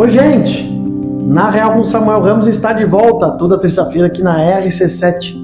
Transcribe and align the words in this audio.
Oi, 0.00 0.10
gente! 0.10 0.66
Na 1.26 1.50
Real 1.50 1.74
com 1.74 1.84
Samuel 1.84 2.22
Ramos 2.22 2.46
está 2.46 2.72
de 2.72 2.86
volta 2.86 3.32
toda 3.32 3.60
terça-feira 3.60 4.06
aqui 4.06 4.22
na 4.22 4.38
RC7. 4.38 5.36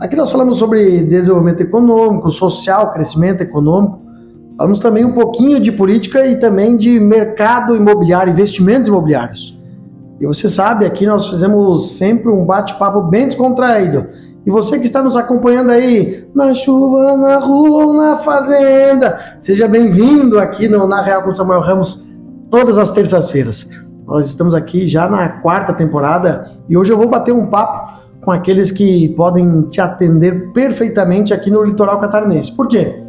Aqui 0.00 0.16
nós 0.16 0.32
falamos 0.32 0.56
sobre 0.56 1.02
desenvolvimento 1.02 1.60
econômico, 1.60 2.32
social, 2.32 2.94
crescimento 2.94 3.42
econômico. 3.42 4.00
Falamos 4.56 4.80
também 4.80 5.04
um 5.04 5.12
pouquinho 5.12 5.60
de 5.60 5.70
política 5.70 6.26
e 6.26 6.36
também 6.36 6.78
de 6.78 6.98
mercado 6.98 7.76
imobiliário, 7.76 8.32
investimentos 8.32 8.88
imobiliários. 8.88 9.60
E 10.18 10.24
você 10.24 10.48
sabe, 10.48 10.86
aqui 10.86 11.04
nós 11.04 11.28
fizemos 11.28 11.98
sempre 11.98 12.30
um 12.30 12.46
bate-papo 12.46 13.02
bem 13.02 13.26
descontraído. 13.26 14.06
E 14.46 14.50
você 14.50 14.78
que 14.78 14.86
está 14.86 15.02
nos 15.02 15.14
acompanhando 15.14 15.72
aí, 15.72 16.26
na 16.34 16.54
chuva, 16.54 17.18
na 17.18 17.36
rua 17.36 17.84
ou 17.84 17.92
na 17.92 18.16
fazenda, 18.16 19.36
seja 19.40 19.68
bem-vindo 19.68 20.38
aqui 20.38 20.68
no 20.68 20.88
Na 20.88 21.02
Real 21.02 21.22
com 21.22 21.32
Samuel 21.32 21.60
Ramos, 21.60 22.08
todas 22.50 22.78
as 22.78 22.92
terças-feiras. 22.92 23.68
Nós 24.10 24.26
estamos 24.26 24.54
aqui 24.54 24.88
já 24.88 25.08
na 25.08 25.28
quarta 25.28 25.72
temporada 25.72 26.50
e 26.68 26.76
hoje 26.76 26.92
eu 26.92 26.96
vou 26.96 27.08
bater 27.08 27.30
um 27.30 27.46
papo 27.46 28.00
com 28.20 28.32
aqueles 28.32 28.72
que 28.72 29.08
podem 29.10 29.62
te 29.68 29.80
atender 29.80 30.52
perfeitamente 30.52 31.32
aqui 31.32 31.48
no 31.48 31.62
litoral 31.62 32.00
catarinense. 32.00 32.54
Por 32.56 32.66
quê? 32.66 33.00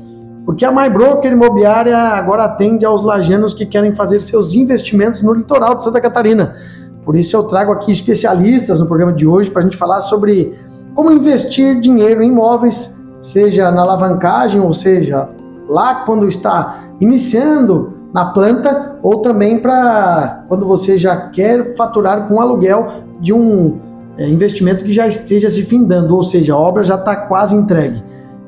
Porque 0.45 0.63
a 0.63 0.71
MyBroker 0.71 1.31
Imobiliária 1.31 1.97
agora 1.97 2.43
atende 2.43 2.85
aos 2.85 3.01
lajanos 3.01 3.55
que 3.55 3.65
querem 3.65 3.95
fazer 3.95 4.21
seus 4.21 4.53
investimentos 4.53 5.23
no 5.23 5.33
litoral 5.33 5.73
de 5.73 5.85
Santa 5.85 5.99
Catarina. 5.99 6.55
Por 7.03 7.15
isso 7.15 7.35
eu 7.35 7.43
trago 7.45 7.71
aqui 7.71 7.91
especialistas 7.91 8.79
no 8.79 8.85
programa 8.85 9.11
de 9.11 9.25
hoje 9.25 9.49
para 9.49 9.63
a 9.63 9.65
gente 9.65 9.77
falar 9.77 10.01
sobre 10.01 10.55
como 10.93 11.11
investir 11.11 11.79
dinheiro 11.79 12.21
em 12.21 12.27
imóveis, 12.27 13.01
seja 13.19 13.71
na 13.71 13.81
alavancagem, 13.81 14.61
ou 14.61 14.71
seja, 14.71 15.27
lá 15.67 15.95
quando 16.05 16.29
está 16.29 16.83
iniciando 16.99 18.00
na 18.13 18.25
planta, 18.25 18.97
ou 19.01 19.21
também 19.21 19.59
para 19.59 20.43
quando 20.47 20.65
você 20.65 20.97
já 20.97 21.29
quer 21.29 21.75
faturar 21.75 22.27
com 22.27 22.41
aluguel 22.41 23.03
de 23.19 23.31
um 23.31 23.79
é, 24.17 24.27
investimento 24.27 24.83
que 24.83 24.91
já 24.91 25.07
esteja 25.07 25.49
se 25.49 25.63
findando, 25.63 26.15
ou 26.15 26.23
seja, 26.23 26.53
a 26.53 26.57
obra 26.57 26.83
já 26.83 26.95
está 26.95 27.15
quase 27.15 27.55
entregue. 27.55 28.03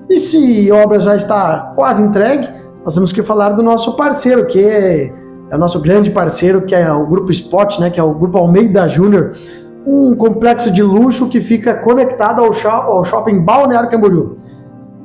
E 0.10 0.18
se 0.18 0.70
a 0.70 0.76
obra 0.76 1.00
já 1.00 1.16
está 1.16 1.74
quase 1.76 2.04
entregue, 2.04 2.50
nós 2.84 2.94
temos 2.94 3.14
que 3.14 3.24
falar 3.24 3.50
do 3.52 3.64
nosso 3.64 3.96
parceiro, 3.96 4.46
que 4.46 4.64
é 4.64 5.14
é 5.54 5.56
o 5.56 5.60
nosso 5.60 5.80
grande 5.80 6.10
parceiro, 6.10 6.64
que 6.64 6.74
é 6.74 6.92
o 6.92 7.06
Grupo 7.06 7.30
Spot, 7.30 7.78
né, 7.80 7.92
que 7.92 8.00
é 8.00 8.04
o 8.04 8.12
Grupo 8.12 8.40
Almeida 8.40 8.88
Júnior, 8.88 9.34
um 9.86 10.16
complexo 10.16 10.72
de 10.72 10.82
luxo 10.82 11.30
que 11.30 11.40
fica 11.40 11.76
conectado 11.76 12.42
ao, 12.42 12.52
shop, 12.52 12.88
ao 12.88 13.06
shopping 13.06 13.46
Balneário 13.46 13.88
Camboriú. 13.88 14.38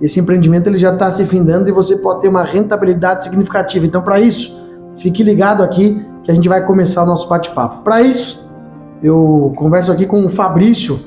Esse 0.00 0.20
empreendimento 0.20 0.68
ele 0.68 0.78
já 0.78 0.92
está 0.92 1.10
se 1.10 1.24
findando 1.26 1.68
e 1.68 1.72
você 1.72 1.96
pode 1.96 2.20
ter 2.20 2.28
uma 2.28 2.44
rentabilidade 2.44 3.24
significativa. 3.24 3.84
Então, 3.84 4.00
para 4.00 4.20
isso, 4.20 4.56
fique 4.96 5.22
ligado 5.22 5.62
aqui 5.62 6.06
que 6.22 6.30
a 6.30 6.34
gente 6.34 6.48
vai 6.48 6.64
começar 6.64 7.02
o 7.02 7.06
nosso 7.06 7.28
bate-papo. 7.28 7.82
Para 7.82 8.00
isso, 8.00 8.48
eu 9.02 9.52
converso 9.56 9.90
aqui 9.90 10.06
com 10.06 10.24
o 10.24 10.28
Fabrício, 10.28 11.00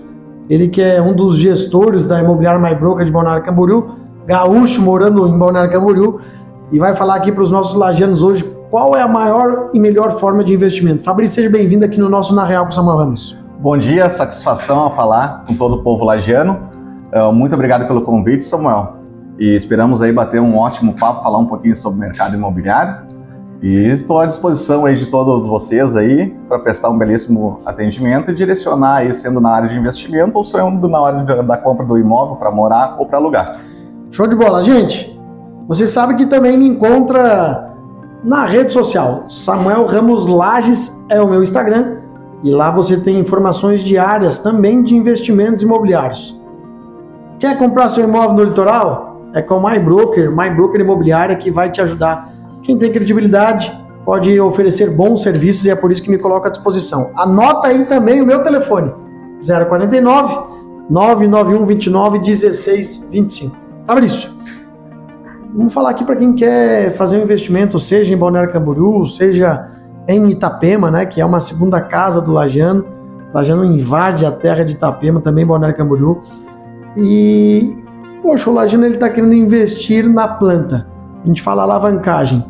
ele 0.49 0.67
que 0.67 0.81
é 0.81 1.01
um 1.01 1.13
dos 1.13 1.37
gestores 1.37 2.05
da 2.05 2.19
Imobiliária 2.19 2.59
My 2.59 2.75
Broker 2.75 3.05
de 3.05 3.11
Balneário 3.11 3.43
Camboriú, 3.43 3.91
gaúcho 4.25 4.81
morando 4.81 5.25
em 5.27 5.37
Balneário 5.37 5.71
Camboriú, 5.71 6.19
e 6.71 6.79
vai 6.79 6.95
falar 6.95 7.15
aqui 7.15 7.31
para 7.31 7.43
os 7.43 7.51
nossos 7.51 7.75
lajanos 7.75 8.23
hoje 8.23 8.43
qual 8.69 8.95
é 8.95 9.01
a 9.01 9.07
maior 9.07 9.69
e 9.73 9.79
melhor 9.79 10.11
forma 10.19 10.43
de 10.43 10.53
investimento. 10.53 11.03
Fabrício, 11.03 11.35
seja 11.35 11.49
bem-vindo 11.49 11.85
aqui 11.85 11.99
no 11.99 12.09
nosso 12.09 12.33
Na 12.33 12.45
Real 12.45 12.65
com 12.65 12.71
Samuel 12.71 12.97
Ramos. 12.97 13.37
Bom 13.59 13.77
dia, 13.77 14.09
satisfação 14.09 14.85
a 14.85 14.89
falar 14.89 15.45
com 15.45 15.55
todo 15.55 15.75
o 15.75 15.83
povo 15.83 16.03
lagiano. 16.03 16.80
Uh, 17.13 17.31
muito 17.33 17.53
obrigado 17.53 17.85
pelo 17.87 18.01
convite, 18.01 18.43
Samuel. 18.43 18.95
E 19.37 19.55
esperamos 19.55 20.01
aí 20.01 20.11
bater 20.11 20.39
um 20.39 20.57
ótimo 20.57 20.93
papo, 20.93 21.23
falar 21.23 21.39
um 21.39 21.45
pouquinho 21.45 21.75
sobre 21.75 21.97
o 21.97 22.01
mercado 22.01 22.35
imobiliário. 22.35 23.11
E 23.61 23.87
estou 23.87 24.19
à 24.19 24.25
disposição 24.25 24.85
aí 24.85 24.95
de 24.95 25.05
todos 25.05 25.45
vocês 25.45 25.95
aí 25.95 26.29
para 26.47 26.57
prestar 26.59 26.89
um 26.89 26.97
belíssimo 26.97 27.59
atendimento 27.65 28.31
e 28.31 28.33
direcionar 28.33 28.97
aí, 28.97 29.13
sendo 29.13 29.39
na 29.39 29.51
área 29.51 29.69
de 29.69 29.77
investimento 29.77 30.35
ou 30.35 30.43
sendo 30.43 30.87
na 30.87 30.99
hora 30.99 31.43
da 31.43 31.57
compra 31.57 31.85
do 31.85 31.97
imóvel 31.97 32.37
para 32.37 32.49
morar 32.49 32.95
ou 32.97 33.05
para 33.05 33.17
alugar. 33.17 33.59
Show 34.09 34.25
de 34.25 34.35
bola, 34.35 34.63
gente. 34.63 35.19
Você 35.67 35.87
sabe 35.87 36.15
que 36.15 36.25
também 36.25 36.57
me 36.57 36.67
encontra 36.67 37.75
na 38.23 38.45
rede 38.45 38.73
social. 38.73 39.25
Samuel 39.29 39.85
Ramos 39.85 40.27
Lages 40.27 41.03
é 41.09 41.21
o 41.21 41.27
meu 41.27 41.43
Instagram 41.43 41.97
e 42.43 42.49
lá 42.49 42.71
você 42.71 42.99
tem 42.99 43.19
informações 43.19 43.81
diárias 43.81 44.39
também 44.39 44.83
de 44.83 44.95
investimentos 44.95 45.61
imobiliários. 45.61 46.40
Quer 47.41 47.57
comprar 47.57 47.89
seu 47.89 48.03
imóvel 48.03 48.35
no 48.35 48.43
litoral? 48.43 49.19
É 49.33 49.41
com 49.41 49.55
a 49.55 49.71
MyBroker, 49.71 50.29
MyBroker 50.29 50.79
Imobiliária 50.79 51.35
que 51.35 51.49
vai 51.49 51.71
te 51.71 51.81
ajudar. 51.81 52.31
Quem 52.61 52.77
tem 52.77 52.91
credibilidade 52.91 53.75
pode 54.05 54.39
oferecer 54.39 54.91
bons 54.91 55.23
serviços 55.23 55.65
e 55.65 55.71
é 55.71 55.75
por 55.75 55.91
isso 55.91 56.03
que 56.03 56.09
me 56.11 56.19
coloco 56.19 56.45
à 56.45 56.51
disposição. 56.51 57.09
Anota 57.15 57.69
aí 57.69 57.83
também 57.85 58.21
o 58.21 58.25
meu 58.27 58.43
telefone: 58.43 58.93
049 59.43 60.51
991 60.87 61.65
29 61.65 62.19
16 62.19 63.07
25. 63.11 63.57
Fabrício, 63.87 64.29
Vamos 65.55 65.73
falar 65.73 65.89
aqui 65.89 66.05
para 66.05 66.17
quem 66.17 66.35
quer 66.35 66.91
fazer 66.91 67.17
um 67.17 67.23
investimento, 67.23 67.79
seja 67.79 68.13
em 68.13 68.17
Balneário 68.17 68.53
Camboriú, 68.53 69.07
seja 69.07 69.67
em 70.07 70.29
Itapema, 70.29 70.91
né, 70.91 71.07
que 71.07 71.19
é 71.19 71.25
uma 71.25 71.39
segunda 71.39 71.81
casa 71.81 72.21
do 72.21 72.31
Lajano. 72.31 72.85
O 73.33 73.35
Lajano 73.35 73.65
invade 73.65 74.27
a 74.27 74.31
terra 74.31 74.63
de 74.63 74.73
Itapema, 74.73 75.19
também 75.21 75.43
Balneário 75.43 75.75
Camboriú. 75.75 76.21
E, 76.97 77.75
poxa, 78.21 78.49
o 78.49 78.63
ele 78.63 78.87
está 78.87 79.09
querendo 79.09 79.33
investir 79.33 80.07
na 80.09 80.27
planta. 80.27 80.87
A 81.23 81.27
gente 81.27 81.41
fala 81.41 81.63
alavancagem. 81.63 82.43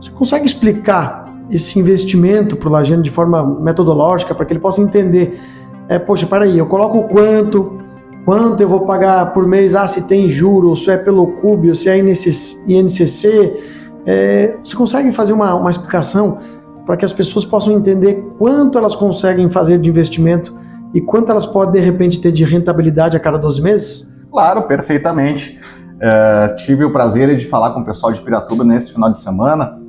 Você 0.00 0.10
consegue 0.10 0.44
explicar 0.44 1.32
esse 1.50 1.78
investimento 1.78 2.56
para 2.56 2.68
o 2.68 2.72
Lajano 2.72 3.02
de 3.02 3.10
forma 3.10 3.44
metodológica, 3.60 4.34
para 4.34 4.46
que 4.46 4.52
ele 4.52 4.60
possa 4.60 4.80
entender? 4.80 5.40
É, 5.88 5.98
poxa, 5.98 6.26
peraí, 6.26 6.56
eu 6.56 6.66
coloco 6.66 7.02
quanto, 7.04 7.78
quanto 8.24 8.60
eu 8.60 8.68
vou 8.68 8.80
pagar 8.80 9.32
por 9.32 9.46
mês, 9.46 9.74
ah, 9.74 9.86
se 9.86 10.02
tem 10.02 10.28
juros, 10.28 10.84
se 10.84 10.90
é 10.90 10.96
pelo 10.96 11.26
CUB, 11.26 11.74
se 11.76 11.88
é 11.88 11.98
INCC. 11.98 13.60
É, 14.06 14.56
você 14.62 14.74
consegue 14.74 15.12
fazer 15.12 15.32
uma, 15.32 15.54
uma 15.54 15.70
explicação 15.70 16.38
para 16.86 16.96
que 16.96 17.04
as 17.04 17.12
pessoas 17.12 17.44
possam 17.44 17.74
entender 17.74 18.24
quanto 18.38 18.78
elas 18.78 18.96
conseguem 18.96 19.48
fazer 19.48 19.78
de 19.78 19.88
investimento 19.88 20.61
e 20.94 21.00
quanto 21.00 21.30
elas 21.30 21.46
podem, 21.46 21.80
de 21.80 21.80
repente, 21.80 22.20
ter 22.20 22.32
de 22.32 22.44
rentabilidade 22.44 23.16
a 23.16 23.20
cada 23.20 23.38
12 23.38 23.62
meses? 23.62 24.14
Claro, 24.30 24.62
perfeitamente. 24.62 25.58
Uh, 25.96 26.54
tive 26.56 26.84
o 26.84 26.92
prazer 26.92 27.36
de 27.36 27.46
falar 27.46 27.70
com 27.70 27.80
o 27.80 27.84
pessoal 27.84 28.12
de 28.12 28.20
Piratuba 28.20 28.64
nesse 28.64 28.92
final 28.92 29.10
de 29.10 29.18
semana, 29.18 29.80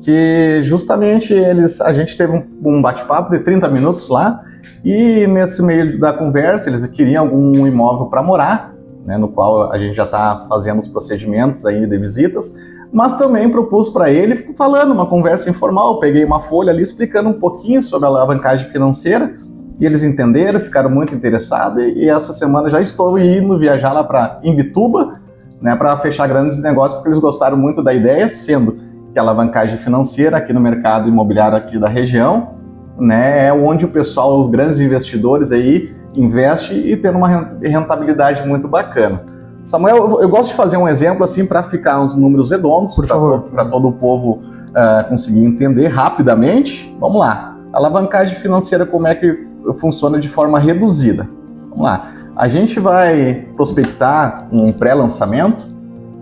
que 0.00 0.60
justamente 0.62 1.34
eles, 1.34 1.80
a 1.80 1.92
gente 1.92 2.16
teve 2.16 2.32
um, 2.32 2.44
um 2.64 2.82
bate-papo 2.82 3.30
de 3.30 3.40
30 3.40 3.68
minutos 3.68 4.08
lá, 4.08 4.42
e 4.84 5.26
nesse 5.26 5.62
meio 5.62 5.98
da 5.98 6.12
conversa, 6.12 6.70
eles 6.70 6.86
queriam 6.86 7.24
algum 7.24 7.66
imóvel 7.66 8.06
para 8.06 8.22
morar, 8.22 8.74
né, 9.04 9.16
no 9.16 9.28
qual 9.28 9.70
a 9.72 9.78
gente 9.78 9.94
já 9.94 10.04
está 10.04 10.46
fazendo 10.48 10.78
os 10.78 10.88
procedimentos 10.88 11.64
aí 11.66 11.86
de 11.86 11.98
visitas, 11.98 12.54
mas 12.92 13.14
também 13.14 13.50
propus 13.50 13.88
para 13.88 14.10
ele, 14.10 14.54
falando 14.56 14.92
uma 14.92 15.06
conversa 15.06 15.50
informal, 15.50 15.98
peguei 15.98 16.24
uma 16.24 16.40
folha 16.40 16.70
ali 16.70 16.82
explicando 16.82 17.28
um 17.28 17.38
pouquinho 17.38 17.82
sobre 17.82 18.06
a 18.06 18.08
alavancagem 18.08 18.68
financeira, 18.70 19.36
e 19.78 19.86
eles 19.86 20.02
entenderam, 20.02 20.58
ficaram 20.58 20.90
muito 20.90 21.14
interessados, 21.14 21.82
e 21.82 22.08
essa 22.08 22.32
semana 22.32 22.68
já 22.68 22.80
estou 22.80 23.18
indo 23.18 23.58
viajar 23.58 23.92
lá 23.92 24.02
para 24.02 24.40
Imbituba, 24.42 25.20
né, 25.60 25.74
para 25.76 25.96
fechar 25.96 26.26
grandes 26.26 26.60
negócios, 26.62 26.94
porque 26.94 27.08
eles 27.08 27.20
gostaram 27.20 27.56
muito 27.56 27.82
da 27.82 27.92
ideia, 27.94 28.28
sendo 28.28 28.76
que 29.12 29.18
a 29.18 29.22
alavancagem 29.22 29.76
financeira 29.78 30.36
aqui 30.36 30.52
no 30.52 30.60
mercado 30.60 31.08
imobiliário 31.08 31.56
aqui 31.56 31.78
da 31.78 31.88
região 31.88 32.58
né, 32.98 33.46
é 33.46 33.52
onde 33.52 33.84
o 33.84 33.88
pessoal, 33.88 34.40
os 34.40 34.48
grandes 34.48 34.80
investidores 34.80 35.52
aí 35.52 35.94
investe 36.14 36.74
e 36.74 36.96
tem 36.96 37.10
uma 37.12 37.56
rentabilidade 37.62 38.46
muito 38.46 38.66
bacana. 38.66 39.22
Samuel, 39.62 40.20
eu, 40.20 40.28
gosto 40.28 40.50
de 40.50 40.56
fazer 40.56 40.76
um 40.76 40.88
exemplo 40.88 41.24
assim 41.24 41.44
para 41.44 41.62
ficar 41.62 42.00
uns 42.00 42.14
números 42.14 42.50
redondos, 42.50 42.94
por 42.94 43.06
favor, 43.06 43.42
para 43.42 43.66
todo 43.66 43.88
o 43.88 43.92
povo 43.92 44.40
uh, 44.70 45.08
conseguir 45.08 45.44
entender 45.44 45.88
rapidamente. 45.88 46.96
Vamos 46.98 47.20
lá. 47.20 47.47
Alavancagem 47.72 48.36
financeira 48.36 48.86
como 48.86 49.06
é 49.06 49.14
que 49.14 49.46
funciona 49.76 50.18
de 50.18 50.28
forma 50.28 50.58
reduzida? 50.58 51.28
Vamos 51.68 51.84
lá. 51.84 52.12
A 52.34 52.48
gente 52.48 52.80
vai 52.80 53.46
prospectar 53.56 54.48
um 54.52 54.72
pré-lançamento, 54.72 55.66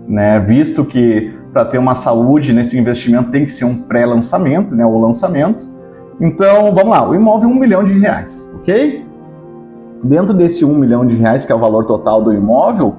né, 0.07 0.39
visto 0.39 0.83
que 0.83 1.33
para 1.53 1.63
ter 1.65 1.77
uma 1.77 1.95
saúde 1.95 2.53
nesse 2.53 2.77
investimento 2.77 3.31
tem 3.31 3.45
que 3.45 3.51
ser 3.51 3.65
um 3.65 3.83
pré-lançamento, 3.83 4.75
né, 4.75 4.85
o 4.85 4.99
lançamento. 4.99 5.69
Então, 6.19 6.73
vamos 6.73 6.89
lá, 6.89 7.07
o 7.07 7.15
imóvel 7.15 7.49
é 7.49 7.51
um 7.51 7.55
milhão 7.55 7.83
de 7.83 7.93
reais, 7.93 8.49
ok? 8.55 9.05
Dentro 10.03 10.33
desse 10.33 10.65
um 10.65 10.75
milhão 10.75 11.05
de 11.05 11.15
reais, 11.15 11.45
que 11.45 11.51
é 11.51 11.55
o 11.55 11.59
valor 11.59 11.85
total 11.85 12.21
do 12.21 12.33
imóvel, 12.33 12.95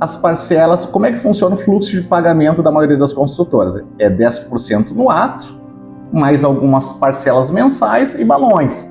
as 0.00 0.16
parcelas, 0.16 0.86
como 0.86 1.04
é 1.04 1.12
que 1.12 1.18
funciona 1.18 1.54
o 1.54 1.58
fluxo 1.58 1.90
de 1.90 2.00
pagamento 2.00 2.62
da 2.62 2.70
maioria 2.70 2.96
das 2.96 3.12
construtoras? 3.12 3.82
É 3.98 4.08
10% 4.08 4.92
no 4.92 5.10
ato, 5.10 5.59
mais 6.12 6.44
algumas 6.44 6.92
parcelas 6.92 7.50
mensais 7.50 8.14
e 8.14 8.24
balões. 8.24 8.90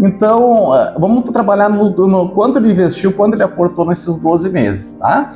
Então, 0.00 0.74
eh, 0.74 0.94
vamos 0.98 1.24
trabalhar 1.24 1.68
no, 1.68 1.90
no, 1.90 2.28
quanto 2.30 2.58
ele 2.58 2.70
investiu, 2.70 3.12
quanto 3.12 3.34
ele 3.34 3.42
aportou 3.42 3.84
nesses 3.84 4.16
12 4.16 4.50
meses, 4.50 4.92
tá? 4.92 5.32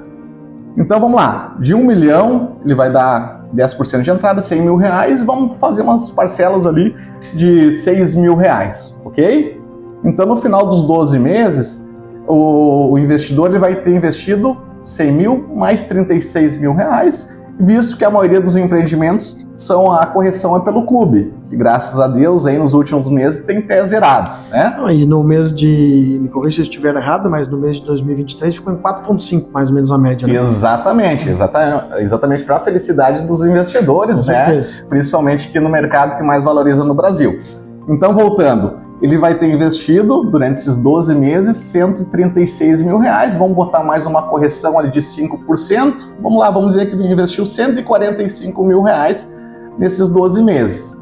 Então, 0.76 1.00
vamos 1.00 1.16
lá. 1.16 1.56
De 1.58 1.74
um 1.74 1.84
milhão, 1.84 2.56
ele 2.64 2.74
vai 2.74 2.90
dar 2.90 3.44
10% 3.54 4.02
de 4.02 4.10
entrada, 4.10 4.40
100 4.40 4.62
mil 4.62 4.76
reais, 4.76 5.22
vamos 5.22 5.56
fazer 5.56 5.82
umas 5.82 6.10
parcelas 6.10 6.66
ali 6.66 6.94
de 7.34 7.72
6 7.72 8.14
mil 8.14 8.36
reais, 8.36 8.96
ok? 9.04 9.60
Então, 10.04 10.26
no 10.26 10.36
final 10.36 10.66
dos 10.66 10.82
12 10.82 11.18
meses, 11.18 11.86
o, 12.26 12.92
o 12.92 12.98
investidor 12.98 13.50
ele 13.50 13.58
vai 13.58 13.76
ter 13.76 13.94
investido 13.94 14.56
100 14.84 15.12
mil 15.12 15.48
mais 15.54 15.84
36 15.84 16.56
mil 16.56 16.74
reais, 16.74 17.28
visto 17.62 17.96
que 17.96 18.04
a 18.04 18.10
maioria 18.10 18.40
dos 18.40 18.56
empreendimentos 18.56 19.46
são 19.54 19.92
a 19.92 20.04
correção 20.04 20.56
é 20.56 20.60
pelo 20.60 20.84
CUB, 20.84 21.32
que 21.48 21.56
graças 21.56 21.98
a 22.00 22.08
Deus 22.08 22.46
aí 22.46 22.58
nos 22.58 22.74
últimos 22.74 23.08
meses 23.08 23.44
tem 23.44 23.58
até 23.58 23.84
zerado, 23.86 24.32
né? 24.50 24.76
E 24.90 25.06
no 25.06 25.22
mês 25.22 25.54
de, 25.54 26.18
me 26.20 26.28
corrija 26.28 26.56
se 26.56 26.60
eu 26.62 26.64
estiver 26.64 26.94
errado, 26.94 27.30
mas 27.30 27.48
no 27.48 27.58
mês 27.58 27.76
de 27.76 27.86
2023 27.86 28.56
ficou 28.56 28.72
em 28.72 28.76
4.5 28.76 29.50
mais 29.52 29.68
ou 29.68 29.74
menos 29.74 29.92
a 29.92 29.98
média. 29.98 30.26
Né? 30.26 30.34
Exatamente, 30.34 31.28
exatamente, 31.28 32.02
exatamente 32.02 32.44
para 32.44 32.56
a 32.56 32.60
felicidade 32.60 33.22
dos 33.24 33.44
investidores, 33.44 34.20
Com 34.20 34.32
né? 34.32 34.44
Certeza. 34.44 34.86
Principalmente 34.88 35.48
aqui 35.48 35.60
no 35.60 35.68
mercado 35.68 36.16
que 36.16 36.22
mais 36.22 36.42
valoriza 36.42 36.84
no 36.84 36.94
Brasil. 36.94 37.40
Então 37.88 38.14
voltando, 38.14 38.78
ele 39.02 39.18
vai 39.18 39.34
ter 39.34 39.52
investido 39.52 40.22
durante 40.22 40.60
esses 40.60 40.76
12 40.76 41.12
meses 41.16 41.56
136 41.56 42.82
mil 42.82 42.98
reais. 42.98 43.34
Vamos 43.34 43.56
botar 43.56 43.82
mais 43.82 44.06
uma 44.06 44.22
correção 44.28 44.78
ali 44.78 44.92
de 44.92 45.00
5%. 45.00 46.08
Vamos 46.22 46.38
lá, 46.38 46.50
vamos 46.52 46.74
dizer 46.74 46.86
que 46.86 46.94
ele 46.94 47.12
investiu 47.12 47.44
145 47.44 48.64
mil 48.64 48.80
reais 48.80 49.30
nesses 49.76 50.08
12 50.08 50.40
meses. 50.40 50.96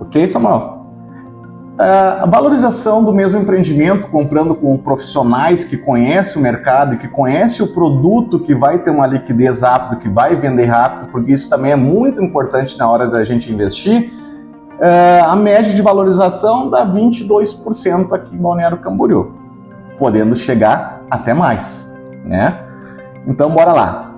Ok, 0.00 0.26
Samuel? 0.26 0.74
Uh, 1.78 2.22
a 2.22 2.26
valorização 2.26 3.04
do 3.04 3.14
mesmo 3.14 3.40
empreendimento, 3.40 4.08
comprando 4.08 4.54
com 4.54 4.76
profissionais 4.78 5.62
que 5.62 5.76
conhecem 5.76 6.40
o 6.40 6.42
mercado 6.42 6.94
e 6.94 6.98
que 6.98 7.06
conhecem 7.06 7.64
o 7.64 7.72
produto 7.72 8.40
que 8.40 8.54
vai 8.54 8.78
ter 8.78 8.90
uma 8.90 9.06
liquidez 9.06 9.60
rápida, 9.60 9.96
que 9.96 10.08
vai 10.08 10.34
vender 10.34 10.64
rápido, 10.64 11.12
porque 11.12 11.32
isso 11.32 11.48
também 11.48 11.72
é 11.72 11.76
muito 11.76 12.20
importante 12.20 12.76
na 12.76 12.90
hora 12.90 13.06
da 13.06 13.22
gente 13.22 13.52
investir 13.52 14.10
a 14.80 15.34
média 15.34 15.72
de 15.72 15.80
valorização 15.80 16.68
dá 16.68 16.86
22% 16.86 18.12
aqui 18.12 18.34
em 18.34 18.38
Balneário 18.38 18.78
Camboriú, 18.78 19.32
podendo 19.98 20.36
chegar 20.36 21.02
até 21.10 21.32
mais, 21.32 21.94
né? 22.24 22.60
Então, 23.26 23.50
bora 23.50 23.72
lá. 23.72 24.14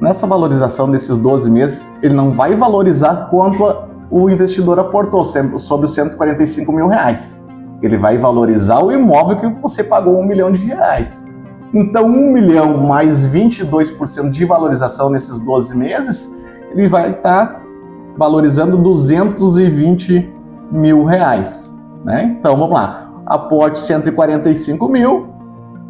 Nessa 0.00 0.26
valorização 0.26 0.90
desses 0.90 1.16
12 1.16 1.50
meses, 1.50 1.92
ele 2.02 2.14
não 2.14 2.32
vai 2.32 2.56
valorizar 2.56 3.28
quanto 3.30 3.64
o 4.10 4.28
investidor 4.28 4.78
aportou 4.78 5.24
sobre 5.24 5.86
os 5.86 5.94
145 5.94 6.72
mil 6.72 6.86
reais. 6.86 7.42
Ele 7.80 7.96
vai 7.96 8.18
valorizar 8.18 8.80
o 8.80 8.92
imóvel 8.92 9.38
que 9.38 9.46
você 9.60 9.82
pagou 9.82 10.18
um 10.18 10.24
milhão 10.24 10.52
de 10.52 10.64
reais. 10.66 11.24
Então, 11.74 12.06
um 12.06 12.32
milhão 12.32 12.76
mais 12.76 13.26
22% 13.26 14.28
de 14.28 14.44
valorização 14.44 15.08
nesses 15.08 15.40
12 15.40 15.76
meses, 15.76 16.36
ele 16.70 16.86
vai 16.86 17.12
estar 17.12 17.46
tá 17.46 17.61
valorizando 18.16 18.76
220 18.76 20.30
mil 20.70 21.04
reais. 21.04 21.74
Né? 22.04 22.36
Então 22.38 22.56
vamos 22.56 22.74
lá, 22.74 23.12
aporte 23.26 23.80
145 23.80 24.88
mil, 24.88 25.28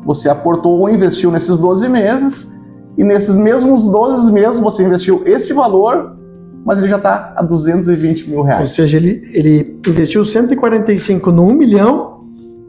você 0.04 0.28
aportou 0.28 0.80
ou 0.80 0.90
investiu 0.90 1.30
nesses 1.30 1.56
12 1.56 1.88
meses, 1.88 2.52
e 2.98 3.04
nesses 3.04 3.34
mesmos 3.34 3.88
12 3.88 4.30
meses 4.30 4.58
você 4.58 4.82
investiu 4.84 5.22
esse 5.24 5.52
valor, 5.54 6.16
mas 6.64 6.78
ele 6.78 6.88
já 6.88 6.96
está 6.96 7.32
a 7.34 7.42
220 7.42 8.28
mil 8.28 8.42
reais. 8.42 8.60
Ou 8.60 8.66
seja, 8.66 8.98
ele, 8.98 9.30
ele 9.32 9.80
investiu 9.86 10.24
145 10.24 11.32
no 11.32 11.46
1 11.46 11.52
milhão 11.54 12.12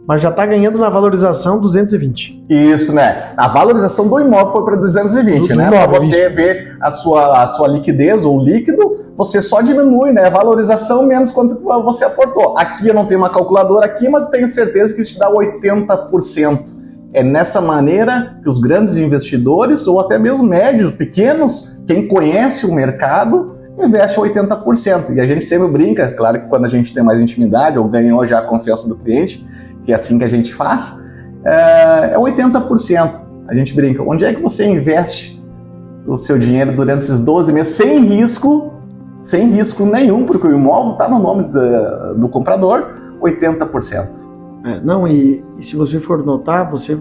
mas 0.06 0.22
já 0.22 0.30
está 0.30 0.46
ganhando 0.46 0.78
na 0.78 0.90
valorização 0.90 1.60
220. 1.62 2.46
Isso, 2.50 2.94
né? 2.94 3.32
A 3.38 3.48
valorização 3.48 4.08
do 4.08 4.20
imóvel 4.20 4.52
foi 4.52 4.66
para 4.66 4.76
220, 4.76 5.48
do, 5.48 5.56
né? 5.56 5.70
Para 5.70 5.88
você 5.88 6.28
isso. 6.28 6.36
ver 6.36 6.78
a 6.82 6.92
sua, 6.92 7.42
a 7.42 7.48
sua 7.48 7.68
liquidez 7.68 8.26
ou 8.26 8.42
líquido, 8.44 8.93
você 9.16 9.42
só 9.42 9.62
diminui, 9.62 10.12
né? 10.12 10.26
A 10.26 10.30
valorização 10.30 11.06
menos 11.06 11.32
quanto 11.32 11.60
você 11.84 12.04
aportou. 12.06 12.58
Aqui 12.58 12.88
eu 12.88 12.94
não 12.94 13.06
tenho 13.06 13.20
uma 13.20 13.30
calculadora 13.30 13.86
aqui, 13.86 14.10
mas 14.10 14.28
tenho 14.28 14.48
certeza 14.48 14.94
que 14.94 15.02
isso 15.02 15.14
te 15.14 15.20
dá 15.20 15.32
80%. 15.32 16.82
É 17.14 17.22
nessa 17.22 17.62
maneira 17.62 18.40
que 18.42 18.50
os 18.50 18.58
grandes 18.58 18.98
investidores, 18.98 19.86
ou 19.86 20.00
até 20.00 20.18
mesmo 20.18 20.44
médios, 20.44 20.92
pequenos, 20.92 21.78
quem 21.86 22.08
conhece 22.08 22.66
o 22.66 22.74
mercado, 22.74 23.56
investe 23.80 24.20
80%. 24.20 25.16
E 25.16 25.22
a 25.22 25.28
gente 25.28 25.44
sempre 25.44 25.68
brinca, 25.68 26.08
claro 26.12 26.42
que 26.42 26.48
quando 26.48 26.66
a 26.66 26.70
gente 26.70 26.92
tem 26.92 27.04
mais 27.04 27.20
intimidade 27.20 27.78
ou 27.78 27.88
ganhou 27.88 28.26
já 28.26 28.40
a 28.40 28.42
confiança 28.42 28.88
do 28.88 28.96
cliente, 28.96 29.46
que 29.84 29.92
é 29.92 29.96
assim 29.96 30.18
que 30.18 30.24
a 30.24 30.28
gente 30.28 30.52
faz, 30.52 31.00
é 31.46 32.16
80%. 32.18 33.28
É 33.48 33.52
a 33.52 33.54
gente 33.54 33.76
brinca. 33.76 34.02
Onde 34.02 34.26
é 34.26 34.34
que 34.34 34.42
você 34.42 34.66
investe 34.66 35.44
o 36.08 36.18
seu 36.18 36.38
dinheiro 36.40 36.76
durante 36.76 37.04
esses 37.04 37.20
12 37.20 37.54
meses 37.54 37.76
sem 37.76 38.00
risco, 38.00 38.73
sem 39.24 39.48
risco 39.48 39.86
nenhum, 39.86 40.26
porque 40.26 40.46
o 40.46 40.52
imóvel 40.52 40.92
está 40.92 41.08
no 41.08 41.18
nome 41.18 41.46
do, 41.46 42.14
do 42.16 42.28
comprador, 42.28 42.86
80%. 43.22 44.34
É, 44.66 44.82
não, 44.82 45.08
e, 45.08 45.44
e, 45.58 45.64
se 45.64 45.76
você 45.76 46.00
for 46.00 46.24
notar, 46.24 46.70
você. 46.70 47.00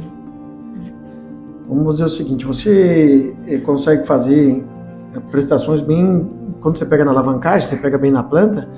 Vamos 1.68 1.94
dizer 1.94 2.04
o 2.04 2.08
seguinte: 2.08 2.46
você 2.46 3.36
eh, 3.46 3.58
consegue 3.58 4.06
fazer 4.06 4.64
eh, 5.14 5.20
prestações 5.30 5.80
bem. 5.80 6.30
Quando 6.60 6.78
você 6.78 6.86
pega 6.86 7.04
na 7.04 7.10
alavancagem, 7.10 7.68
você 7.68 7.76
pega 7.76 7.98
bem 7.98 8.12
na 8.12 8.22
planta, 8.22 8.68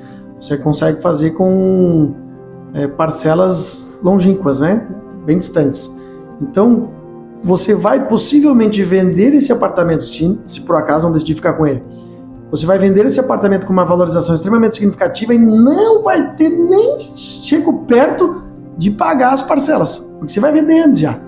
você 0.41 0.57
consegue 0.57 1.03
fazer 1.03 1.33
com 1.33 2.15
é, 2.73 2.89
parcelas 2.89 3.87
longínquas, 4.03 4.61
né? 4.61 4.87
Bem 5.27 5.39
distantes. 5.39 5.95
Então, 6.41 6.91
você 7.43 7.75
vai 7.75 8.09
possivelmente 8.09 8.83
vender 8.83 9.35
esse 9.35 9.53
apartamento, 9.53 10.03
se, 10.03 10.41
se 10.47 10.63
por 10.63 10.77
acaso 10.77 11.05
não 11.05 11.13
decidir 11.13 11.35
ficar 11.35 11.53
com 11.55 11.67
ele. 11.67 11.83
Você 12.55 12.67
vai 12.67 12.79
vender 12.79 13.05
esse 13.05 13.19
apartamento 13.19 13.67
com 13.67 13.73
uma 13.73 13.85
valorização 13.85 14.33
extremamente 14.33 14.77
significativa 14.77 15.35
e 15.35 15.39
não 15.39 16.05
vai 16.05 16.37
ter 16.37 16.49
nem 16.49 17.13
chego 17.17 17.81
perto 17.81 18.45
de 18.79 18.93
pagar 18.93 19.33
as 19.33 19.43
parcelas, 19.43 19.99
porque 19.99 20.33
você 20.33 20.39
vai 20.39 20.53
vendendo 20.53 20.97
já. 20.97 21.19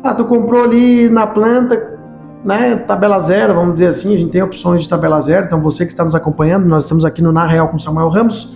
Ah, 0.00 0.14
tu 0.14 0.24
comprou 0.26 0.62
ali 0.62 1.08
na 1.08 1.26
planta, 1.26 1.98
né, 2.44 2.76
tabela 2.76 3.18
zero, 3.18 3.52
vamos 3.52 3.74
dizer 3.74 3.88
assim, 3.88 4.14
a 4.14 4.18
gente 4.18 4.30
tem 4.30 4.42
opções 4.42 4.82
de 4.82 4.88
tabela 4.88 5.20
zero, 5.20 5.46
então 5.46 5.60
você 5.60 5.84
que 5.84 5.90
está 5.90 6.04
nos 6.04 6.14
acompanhando, 6.14 6.68
nós 6.68 6.84
estamos 6.84 7.04
aqui 7.04 7.20
no 7.20 7.32
Na 7.32 7.48
Real 7.48 7.66
com 7.66 7.76
Samuel 7.76 8.08
Ramos, 8.08 8.54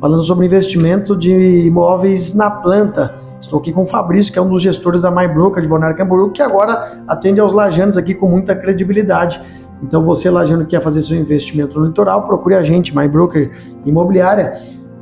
falando 0.00 0.24
sobre 0.24 0.46
investimento 0.46 1.14
de 1.14 1.66
imóveis 1.66 2.32
na 2.34 2.50
planta. 2.50 3.14
Estou 3.38 3.58
aqui 3.58 3.70
com 3.70 3.82
o 3.82 3.86
Fabrício, 3.86 4.32
que 4.32 4.38
é 4.38 4.42
um 4.42 4.48
dos 4.48 4.62
gestores 4.62 5.02
da 5.02 5.10
MyBroker 5.10 5.62
de 5.62 5.68
Bonaire 5.68 5.94
Camboriú, 5.94 6.30
que 6.30 6.40
agora 6.40 7.02
atende 7.06 7.38
aos 7.38 7.52
lajanos 7.52 7.98
aqui 7.98 8.14
com 8.14 8.26
muita 8.26 8.56
credibilidade. 8.56 9.59
Então, 9.82 10.04
você, 10.04 10.28
lajano, 10.30 10.64
que 10.64 10.70
quer 10.70 10.82
fazer 10.82 11.02
seu 11.02 11.16
investimento 11.16 11.78
no 11.78 11.86
litoral, 11.86 12.26
procure 12.26 12.54
a 12.54 12.62
gente, 12.62 12.94
MyBroker 12.94 13.50
Imobiliária, 13.86 14.52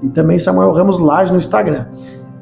e 0.03 0.09
também 0.09 0.39
Samuel 0.39 0.73
Ramos 0.73 0.99
Laje 0.99 1.33
no 1.33 1.39
Instagram. 1.39 1.87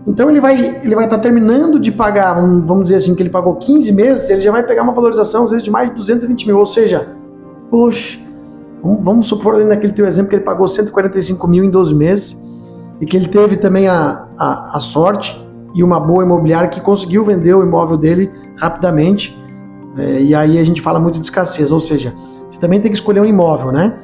Então, 0.06 0.30
ele 0.30 0.40
vai 0.40 0.54
ele 0.84 0.94
vai 0.94 1.04
estar 1.04 1.16
tá 1.16 1.22
terminando 1.22 1.80
de 1.80 1.90
pagar, 1.90 2.34
vamos 2.34 2.84
dizer 2.84 2.96
assim, 2.96 3.14
que 3.14 3.22
ele 3.22 3.30
pagou 3.30 3.56
15 3.56 3.92
meses, 3.92 4.30
ele 4.30 4.40
já 4.40 4.52
vai 4.52 4.62
pegar 4.62 4.82
uma 4.82 4.92
valorização, 4.92 5.44
às 5.44 5.50
vezes, 5.50 5.64
de 5.64 5.70
mais 5.70 5.88
de 5.88 5.96
220 5.96 6.46
mil. 6.46 6.58
Ou 6.58 6.66
seja, 6.66 7.08
poxa, 7.70 8.18
vamos 8.82 9.26
supor 9.26 9.56
ali 9.56 9.64
naquele 9.64 9.92
teu 9.92 10.06
exemplo 10.06 10.28
que 10.30 10.36
ele 10.36 10.44
pagou 10.44 10.68
145 10.68 11.48
mil 11.48 11.64
em 11.64 11.70
12 11.70 11.94
meses, 11.94 12.46
e 13.00 13.06
que 13.06 13.16
ele 13.16 13.28
teve 13.28 13.56
também 13.56 13.88
a, 13.88 14.26
a, 14.38 14.76
a 14.76 14.80
sorte 14.80 15.44
e 15.74 15.82
uma 15.82 16.00
boa 16.00 16.24
imobiliária 16.24 16.68
que 16.68 16.80
conseguiu 16.80 17.24
vender 17.24 17.54
o 17.54 17.62
imóvel 17.62 17.96
dele 17.96 18.30
rapidamente. 18.56 19.36
É, 19.96 20.20
e 20.22 20.34
aí 20.34 20.58
a 20.58 20.64
gente 20.64 20.82
fala 20.82 21.00
muito 21.00 21.18
de 21.18 21.26
escassez, 21.26 21.72
ou 21.72 21.80
seja, 21.80 22.14
você 22.50 22.58
também 22.58 22.80
tem 22.80 22.90
que 22.90 22.96
escolher 22.96 23.20
um 23.20 23.24
imóvel, 23.24 23.72
né? 23.72 23.98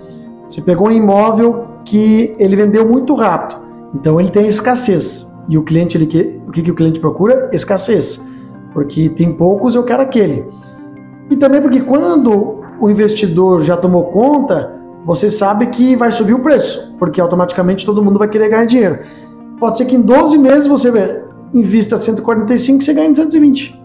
Você 0.49 0.63
pegou 0.63 0.89
um 0.89 0.93
imóvel 0.93 1.67
que 1.85 2.35
ele 2.39 2.57
vendeu 2.57 2.89
muito 2.89 3.15
rápido, 3.15 3.61
então 3.95 4.21
ele 4.21 4.31
tem 4.31 4.47
escassez. 4.49 5.33
E 5.49 5.59
o 5.59 5.63
cliente, 5.63 5.97
ele, 5.97 6.41
o 6.47 6.53
que, 6.53 6.63
que 6.63 6.71
o 6.71 6.75
cliente 6.75 7.01
procura? 7.01 7.51
Escassez. 7.53 8.29
Porque 8.73 9.09
tem 9.09 9.33
poucos, 9.33 9.75
eu 9.75 9.85
quero 9.85 10.03
aquele. 10.03 10.47
E 11.31 11.37
também 11.37 11.61
porque 11.61 11.81
quando 11.81 12.61
o 12.81 12.91
investidor 12.91 13.63
já 13.63 13.77
tomou 13.77 14.05
conta, 14.05 14.81
você 15.05 15.31
sabe 15.31 15.67
que 15.67 15.97
vai 15.97 16.13
subir 16.13 16.35
o 16.35 16.39
preço, 16.39 16.95
porque 16.99 17.21
automaticamente 17.21 17.85
todo 17.85 18.03
mundo 18.05 18.19
vai 18.19 18.29
querer 18.29 18.49
ganhar 18.49 18.65
dinheiro. 18.65 19.01
Pode 19.59 19.79
ser 19.79 19.85
que 19.85 19.97
em 19.97 20.01
12 20.01 20.39
meses 20.39 20.67
você 20.67 21.23
invista 21.53 21.97
145 21.97 22.81
e 22.81 22.85
você 22.85 22.95
ganhe 22.95 23.11
220. 23.11 23.82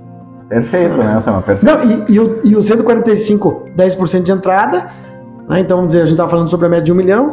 Perfeito, 0.49 1.03
né, 1.03 1.19
Samuel? 1.19 1.43
Perfeito. 1.43 1.65
Não, 1.65 1.83
e, 1.83 2.13
e, 2.13 2.19
o, 2.19 2.39
e 2.43 2.55
o 2.55 2.61
145, 2.61 3.65
10% 3.75 4.23
de 4.23 4.31
entrada, 4.31 4.89
né? 5.47 5.59
então 5.59 5.77
vamos 5.77 5.91
dizer, 5.91 6.03
a 6.03 6.05
gente 6.05 6.13
estava 6.13 6.29
falando 6.29 6.49
sobre 6.49 6.65
a 6.67 6.69
média 6.69 6.85
de 6.85 6.91
1 6.91 6.95
milhão, 6.95 7.29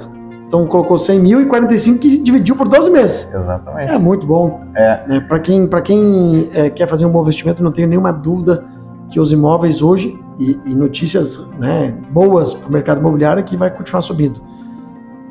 então 0.46 0.66
colocou 0.66 0.98
100 0.98 1.20
mil 1.20 1.40
e 1.40 1.46
45 1.46 1.98
que 1.98 2.18
dividiu 2.18 2.56
por 2.56 2.68
12 2.68 2.90
meses. 2.90 3.32
Exatamente. 3.34 3.92
É 3.92 3.98
muito 3.98 4.26
bom. 4.26 4.60
É. 4.74 5.00
Né? 5.06 5.20
Para 5.26 5.38
quem, 5.38 5.66
pra 5.66 5.80
quem 5.80 6.50
é, 6.54 6.70
quer 6.70 6.86
fazer 6.86 7.06
um 7.06 7.10
bom 7.10 7.22
investimento, 7.22 7.62
não 7.62 7.72
tenho 7.72 7.88
nenhuma 7.88 8.12
dúvida 8.12 8.64
que 9.10 9.20
os 9.20 9.32
imóveis 9.32 9.82
hoje, 9.82 10.18
e, 10.38 10.58
e 10.66 10.74
notícias 10.74 11.46
né, 11.58 11.94
boas 12.10 12.54
para 12.54 12.68
o 12.68 12.72
mercado 12.72 13.00
imobiliário, 13.00 13.44
que 13.44 13.56
vai 13.56 13.70
continuar 13.70 14.02
subindo. 14.02 14.40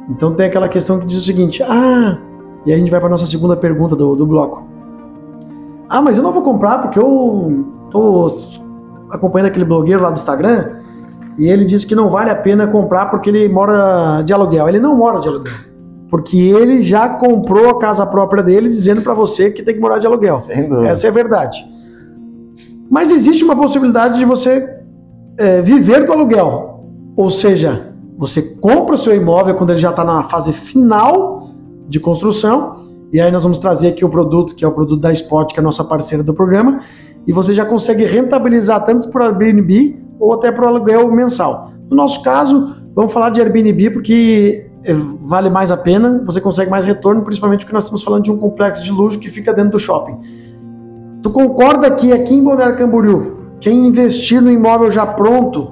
Então 0.10 0.34
tem 0.34 0.46
aquela 0.46 0.68
questão 0.68 1.00
que 1.00 1.06
diz 1.06 1.18
o 1.18 1.22
seguinte: 1.22 1.63
ah, 1.63 2.18
e 2.66 2.72
aí 2.72 2.75
a 2.75 2.78
gente 2.78 2.92
vai 2.92 3.00
para 3.00 3.10
nossa 3.10 3.25
segunda 3.25 3.56
pergunta 3.56 3.96
do, 3.96 4.16
do 4.16 4.25
bloco. 4.25 4.73
Ah, 5.94 6.02
mas 6.02 6.18
eu 6.18 6.24
não 6.24 6.34
vou 6.34 6.42
comprar 6.42 6.80
porque 6.80 6.98
eu 6.98 7.68
tô 7.92 8.28
acompanhando 9.12 9.50
aquele 9.50 9.64
blogueiro 9.64 10.02
lá 10.02 10.10
do 10.10 10.18
Instagram 10.18 10.78
e 11.38 11.48
ele 11.48 11.66
disse 11.66 11.86
que 11.86 11.94
não 11.94 12.10
vale 12.10 12.32
a 12.32 12.36
pena 12.36 12.66
comprar 12.66 13.12
porque 13.12 13.30
ele 13.30 13.48
mora 13.48 14.24
de 14.24 14.34
aluguel. 14.34 14.68
Ele 14.68 14.80
não 14.80 14.98
mora 14.98 15.20
de 15.20 15.28
aluguel. 15.28 15.54
Porque 16.10 16.36
ele 16.36 16.82
já 16.82 17.08
comprou 17.10 17.70
a 17.70 17.78
casa 17.78 18.08
própria 18.08 18.42
dele 18.42 18.70
dizendo 18.70 19.04
para 19.04 19.14
você 19.14 19.52
que 19.52 19.62
tem 19.62 19.76
que 19.76 19.80
morar 19.80 20.00
de 20.00 20.08
aluguel. 20.08 20.40
Sem 20.40 20.68
dúvida. 20.68 20.90
Essa 20.90 21.06
é 21.06 21.10
a 21.12 21.14
verdade. 21.14 21.64
Mas 22.90 23.12
existe 23.12 23.44
uma 23.44 23.56
possibilidade 23.56 24.18
de 24.18 24.26
você 24.26 24.68
é, 25.38 25.62
viver 25.62 26.08
do 26.08 26.12
aluguel. 26.12 26.88
Ou 27.16 27.30
seja, 27.30 27.94
você 28.18 28.42
compra 28.42 28.96
o 28.96 28.98
seu 28.98 29.16
imóvel 29.16 29.54
quando 29.54 29.70
ele 29.70 29.80
já 29.80 29.92
está 29.92 30.04
na 30.04 30.24
fase 30.24 30.54
final 30.54 31.52
de 31.88 32.00
construção. 32.00 32.82
E 33.13 33.22
aí 33.22 33.32
nós 33.32 33.43
vamos 33.43 33.60
trazer 33.60 33.89
aqui 33.89 34.03
o 34.03 34.10
produto, 34.10 34.55
que 34.55 34.65
é 34.65 34.67
o 34.67 34.72
produto 34.72 35.00
da 35.00 35.13
Spot, 35.13 35.53
que 35.53 35.60
é 35.60 35.62
a 35.62 35.63
nossa 35.63 35.84
parceira 35.84 36.24
do 36.24 36.34
programa. 36.34 36.82
E 37.27 37.32
você 37.32 37.53
já 37.53 37.63
consegue 37.63 38.03
rentabilizar 38.05 38.84
tanto 38.84 39.10
por 39.10 39.22
Airbnb 39.22 40.01
ou 40.20 40.34
até 40.34 40.51
para 40.51 40.65
o 40.65 40.67
aluguel 40.67 41.12
mensal. 41.12 41.72
No 41.91 41.96
nosso 41.96 42.24
caso, 42.24 42.75
vamos 42.96 43.13
falar 43.13 43.29
de 43.29 43.39
Airbnb 43.39 43.91
porque 43.91 44.67
é, 44.84 44.93
vale 45.22 45.51
mais 45.51 45.70
a 45.70 45.77
pena, 45.77 46.24
você 46.25 46.41
consegue 46.41 46.72
mais 46.72 46.86
retorno, 46.86 47.22
principalmente 47.22 47.60
porque 47.60 47.74
nós 47.75 47.84
estamos 47.84 48.03
falando 48.03 48.24
de 48.24 48.32
um 48.32 48.38
complexo 48.38 48.84
de 48.84 48.91
luxo 48.91 49.20
que 49.20 49.29
fica 49.29 49.53
dentro 49.53 49.74
do 49.74 49.79
shopping. 49.79 50.17
Tu 51.22 51.29
concorda 51.29 51.91
que 51.91 52.12
aqui 52.12 52.34
em 52.34 52.43
Balneário 52.43 52.77
Camboriú, 52.77 53.38
quem 53.60 53.86
investir 53.86 54.41
no 54.41 54.50
imóvel 54.50 54.91
já 54.91 55.05
pronto 55.05 55.72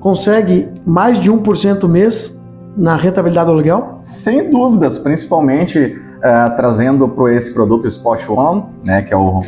consegue 0.00 0.68
mais 0.84 1.18
de 1.18 1.32
1% 1.32 1.88
mês 1.88 2.38
na 2.76 2.94
rentabilidade 2.94 3.46
do 3.46 3.52
aluguel? 3.52 3.98
Sem 4.02 4.50
dúvidas, 4.50 4.98
principalmente 4.98 5.96
uh, 6.24 6.56
trazendo 6.56 7.06
para 7.08 7.34
esse 7.34 7.52
produto 7.52 7.86
Spot 7.86 8.28
One, 8.30 8.64
né, 8.82 9.02
que 9.02 9.12
é 9.12 9.16
o 9.16 9.40
uh, 9.40 9.44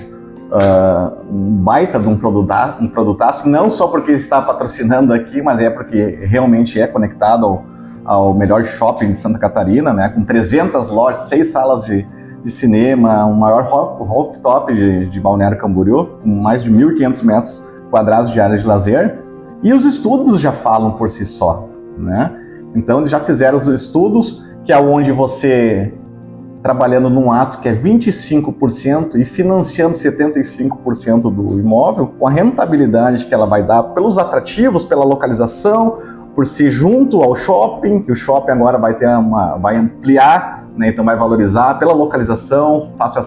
um 1.30 1.56
baita 1.56 1.98
de 1.98 2.06
um, 2.06 2.16
produta, 2.16 2.76
um 2.80 2.88
produtaço, 2.88 3.48
não 3.48 3.70
só 3.70 3.88
porque 3.88 4.12
está 4.12 4.42
patrocinando 4.42 5.12
aqui, 5.12 5.40
mas 5.40 5.58
é 5.58 5.70
porque 5.70 6.18
realmente 6.22 6.78
é 6.78 6.86
conectado 6.86 7.46
ao, 7.46 7.64
ao 8.04 8.34
melhor 8.34 8.62
shopping 8.64 9.10
de 9.10 9.16
Santa 9.16 9.38
Catarina, 9.38 9.92
né, 9.92 10.08
com 10.10 10.22
300 10.22 10.90
lojas, 10.90 11.22
seis 11.22 11.50
salas 11.50 11.84
de, 11.84 12.06
de 12.44 12.50
cinema, 12.50 13.24
o 13.24 13.30
um 13.30 13.34
maior 13.34 13.64
rooftop 13.64 14.72
de, 14.74 15.06
de 15.06 15.20
Balneário 15.20 15.58
Camboriú, 15.58 16.18
com 16.22 16.28
mais 16.28 16.62
de 16.62 16.70
1.500 16.70 17.24
metros 17.24 17.66
quadrados 17.90 18.30
de 18.30 18.40
área 18.40 18.56
de 18.56 18.66
lazer, 18.66 19.18
e 19.62 19.72
os 19.72 19.86
estudos 19.86 20.40
já 20.40 20.52
falam 20.52 20.92
por 20.92 21.08
si 21.08 21.24
só, 21.24 21.66
né? 21.96 22.30
Então 22.74 22.98
eles 22.98 23.10
já 23.10 23.18
fizeram 23.18 23.56
os 23.56 23.66
estudos 23.66 24.44
que 24.66 24.72
é 24.72 24.78
onde 24.78 25.10
você 25.12 25.94
trabalhando 26.62 27.08
num 27.08 27.30
ato 27.30 27.60
que 27.60 27.68
é 27.68 27.74
25% 27.74 29.16
e 29.16 29.24
financiando 29.24 29.94
75% 29.94 31.32
do 31.32 31.58
imóvel, 31.58 32.08
com 32.18 32.26
a 32.26 32.30
rentabilidade 32.30 33.26
que 33.26 33.34
ela 33.34 33.46
vai 33.46 33.62
dar 33.62 33.82
pelos 33.82 34.18
atrativos, 34.18 34.84
pela 34.84 35.04
localização, 35.04 35.98
por 36.34 36.46
ser 36.46 36.68
junto 36.68 37.22
ao 37.22 37.34
shopping, 37.34 38.02
que 38.02 38.12
o 38.12 38.14
shopping 38.14 38.52
agora 38.52 38.76
vai 38.76 38.92
ter 38.92 39.08
uma, 39.08 39.56
vai 39.56 39.76
ampliar, 39.76 40.66
né, 40.76 40.88
então 40.88 41.02
vai 41.02 41.16
valorizar 41.16 41.78
pela 41.78 41.94
localização, 41.94 42.90
fácil 42.96 43.20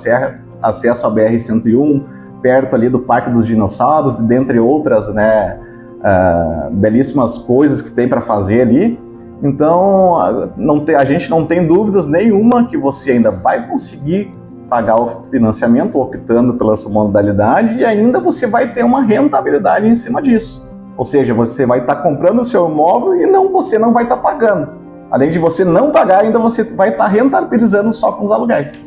acesso 0.62 1.08
à 1.08 1.12
BR-101, 1.12 2.04
perto 2.42 2.76
ali 2.76 2.88
do 2.88 3.00
Parque 3.00 3.32
dos 3.32 3.48
Dinossauros, 3.48 4.16
dentre 4.28 4.60
outras, 4.60 5.12
né, 5.14 5.58
uh, 6.00 6.72
belíssimas 6.72 7.38
coisas 7.38 7.82
que 7.82 7.92
tem 7.92 8.08
para 8.08 8.22
fazer 8.22 8.62
ali. 8.62 9.00
Então, 9.42 10.52
não 10.58 10.80
tem, 10.80 10.96
a 10.96 11.06
gente 11.06 11.30
não 11.30 11.46
tem 11.46 11.66
dúvidas 11.66 12.08
nenhuma 12.08 12.68
que 12.68 12.78
você 12.78 13.12
ainda 13.12 13.32
vai 13.32 13.68
conseguir 13.68 14.34
pagar 14.70 15.02
o 15.02 15.08
financiamento 15.32 16.00
optando 16.00 16.54
pela 16.54 16.76
sua 16.76 16.92
modalidade 16.92 17.80
e 17.80 17.86
ainda 17.86 18.20
você 18.20 18.46
vai 18.46 18.72
ter 18.72 18.84
uma 18.84 19.02
rentabilidade 19.02 19.88
em 19.88 19.96
cima 19.96 20.22
disso. 20.22 20.70
Ou 20.96 21.06
seja, 21.06 21.34
você 21.34 21.66
vai 21.66 21.80
estar 21.80 21.96
tá 21.96 22.02
comprando 22.02 22.42
o 22.42 22.46
seu 22.46 22.70
imóvel 22.70 23.22
e 23.22 23.26
não 23.26 23.52
você 23.52 23.80
não 23.80 23.94
vai 23.94 24.04
estar 24.04 24.18
tá 24.18 24.22
pagando. 24.22 24.70
Além 25.10 25.30
de 25.30 25.40
você 25.40 25.66
não 25.66 25.92
pagar, 25.92 26.20
ainda 26.20 26.38
você 26.38 26.64
vai 26.64 26.90
estar 26.90 27.06
tá 27.06 27.10
rentabilizando 27.10 27.92
só 27.94 28.12
com 28.12 28.26
os 28.26 28.32
aluguéis. 28.32 28.86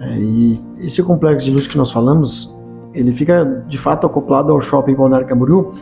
É, 0.00 0.16
e 0.18 0.60
esse 0.80 1.02
complexo 1.02 1.46
de 1.46 1.52
luxo 1.52 1.70
que 1.70 1.78
nós 1.78 1.90
falamos, 1.90 2.54
ele 2.92 3.12
fica 3.12 3.64
de 3.66 3.78
fato 3.78 4.06
acoplado 4.06 4.52
ao 4.52 4.60
shopping 4.60 4.94
Balneário 4.94 5.26
Camboriú, 5.26 5.72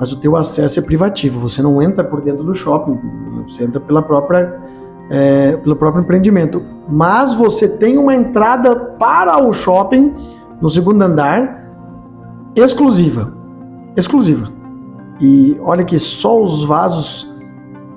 mas 0.00 0.10
o 0.12 0.16
teu 0.16 0.34
acesso 0.34 0.80
é 0.80 0.82
privativo. 0.82 1.38
Você 1.40 1.60
não 1.60 1.82
entra 1.82 2.02
por 2.02 2.22
dentro 2.22 2.42
do 2.42 2.54
shopping, 2.54 2.98
você 3.46 3.64
entra 3.64 3.78
pela 3.78 4.00
própria, 4.00 4.58
é, 5.10 5.58
pelo 5.58 5.76
próprio 5.76 6.02
empreendimento. 6.02 6.64
Mas 6.88 7.34
você 7.34 7.68
tem 7.68 7.98
uma 7.98 8.14
entrada 8.14 8.74
para 8.74 9.36
o 9.46 9.52
shopping 9.52 10.14
no 10.58 10.70
segundo 10.70 11.02
andar 11.02 11.70
exclusiva. 12.56 13.30
Exclusiva. 13.94 14.50
E 15.20 15.60
olha 15.60 15.84
que 15.84 15.98
só 15.98 16.42
os 16.42 16.64
vasos 16.64 17.30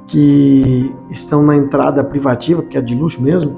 que 0.05 0.93
estão 1.09 1.41
na 1.41 1.55
entrada 1.55 2.03
privativa, 2.03 2.61
porque 2.61 2.77
é 2.77 2.81
de 2.81 2.93
luxo 2.93 3.21
mesmo, 3.21 3.57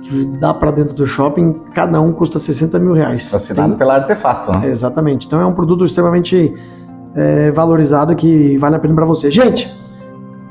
que 0.00 0.24
dá 0.24 0.54
para 0.54 0.70
dentro 0.70 0.94
do 0.94 1.06
shopping, 1.06 1.60
cada 1.74 2.00
um 2.00 2.10
custa 2.10 2.38
60 2.38 2.78
mil 2.78 2.94
reais. 2.94 3.34
Assinado 3.34 3.68
Tem... 3.70 3.78
pela 3.78 3.96
Artefato. 3.96 4.50
Né? 4.52 4.70
exatamente. 4.70 5.26
Então 5.26 5.38
é 5.38 5.44
um 5.44 5.52
produto 5.52 5.84
extremamente 5.84 6.54
é, 7.16 7.50
valorizado 7.50 8.14
que 8.14 8.58
vale 8.58 8.76
a 8.76 8.78
pena 8.78 8.94
para 8.94 9.06
você. 9.06 9.30
Gente, 9.30 9.74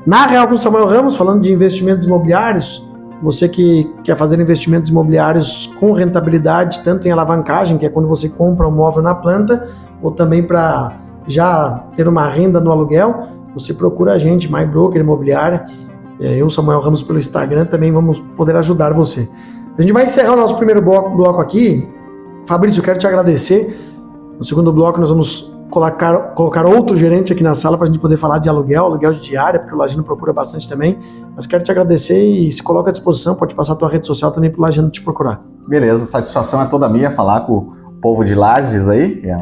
na 0.04 0.26
Real 0.26 0.48
com 0.48 0.56
Samuel 0.56 0.86
Ramos, 0.86 1.16
falando 1.16 1.42
de 1.42 1.52
investimentos 1.52 2.06
imobiliários, 2.06 2.84
você 3.22 3.48
que 3.48 3.90
quer 4.04 4.16
fazer 4.16 4.38
investimentos 4.38 4.90
imobiliários 4.90 5.72
com 5.80 5.92
rentabilidade, 5.92 6.82
tanto 6.82 7.08
em 7.08 7.10
alavancagem, 7.10 7.78
que 7.78 7.86
é 7.86 7.88
quando 7.88 8.08
você 8.08 8.28
compra 8.28 8.68
um 8.68 8.70
móvel 8.70 9.02
na 9.02 9.14
planta, 9.14 9.68
ou 10.02 10.10
também 10.10 10.42
para 10.42 10.98
já 11.26 11.84
ter 11.96 12.06
uma 12.06 12.28
renda 12.28 12.60
no 12.60 12.70
aluguel, 12.70 13.28
você 13.54 13.72
procura 13.72 14.12
a 14.12 14.18
gente, 14.18 14.52
My 14.52 14.66
Broker 14.66 15.00
Imobiliária. 15.00 15.64
É, 16.20 16.36
eu, 16.36 16.50
Samuel 16.50 16.80
Ramos, 16.80 17.02
pelo 17.02 17.18
Instagram, 17.18 17.64
também 17.64 17.90
vamos 17.90 18.22
poder 18.36 18.54
ajudar 18.56 18.92
você. 18.92 19.28
A 19.78 19.82
gente 19.82 19.92
vai 19.92 20.04
encerrar 20.04 20.34
o 20.34 20.36
nosso 20.36 20.56
primeiro 20.56 20.82
bloco, 20.82 21.10
bloco 21.16 21.40
aqui. 21.40 21.88
Fabrício, 22.46 22.80
eu 22.80 22.84
quero 22.84 22.98
te 22.98 23.06
agradecer. 23.06 23.78
No 24.38 24.44
segundo 24.44 24.72
bloco, 24.72 25.00
nós 25.00 25.10
vamos 25.10 25.55
colocar, 25.70 26.34
colocar 26.34 26.66
outro 26.66 26.96
gerente 26.96 27.32
aqui 27.32 27.42
na 27.42 27.54
sala 27.54 27.76
para 27.76 27.86
a 27.86 27.90
gente 27.90 28.00
poder 28.00 28.16
falar 28.16 28.38
de 28.38 28.48
aluguel, 28.48 28.84
aluguel 28.84 29.14
de 29.14 29.20
diária, 29.20 29.60
porque 29.60 29.74
o 29.74 29.78
Lajino 29.78 30.02
procura 30.02 30.32
bastante 30.32 30.68
também. 30.68 30.98
Mas 31.34 31.46
quero 31.46 31.62
te 31.62 31.70
agradecer 31.70 32.18
e 32.18 32.50
se 32.50 32.62
coloca 32.62 32.90
à 32.90 32.92
disposição, 32.92 33.34
pode 33.34 33.54
passar 33.54 33.74
a 33.74 33.76
tua 33.76 33.88
rede 33.88 34.06
social 34.06 34.32
também 34.32 34.50
para 34.50 34.58
o 34.58 34.62
Lajino 34.62 34.90
te 34.90 35.02
procurar. 35.02 35.42
Beleza, 35.68 36.06
satisfação 36.06 36.62
é 36.62 36.66
toda 36.66 36.88
minha 36.88 37.10
falar 37.10 37.40
com 37.40 37.52
o 37.52 37.72
povo 38.00 38.24
de 38.24 38.34
Lages 38.34 38.88
aí, 38.88 39.16
que 39.16 39.28
é 39.28 39.36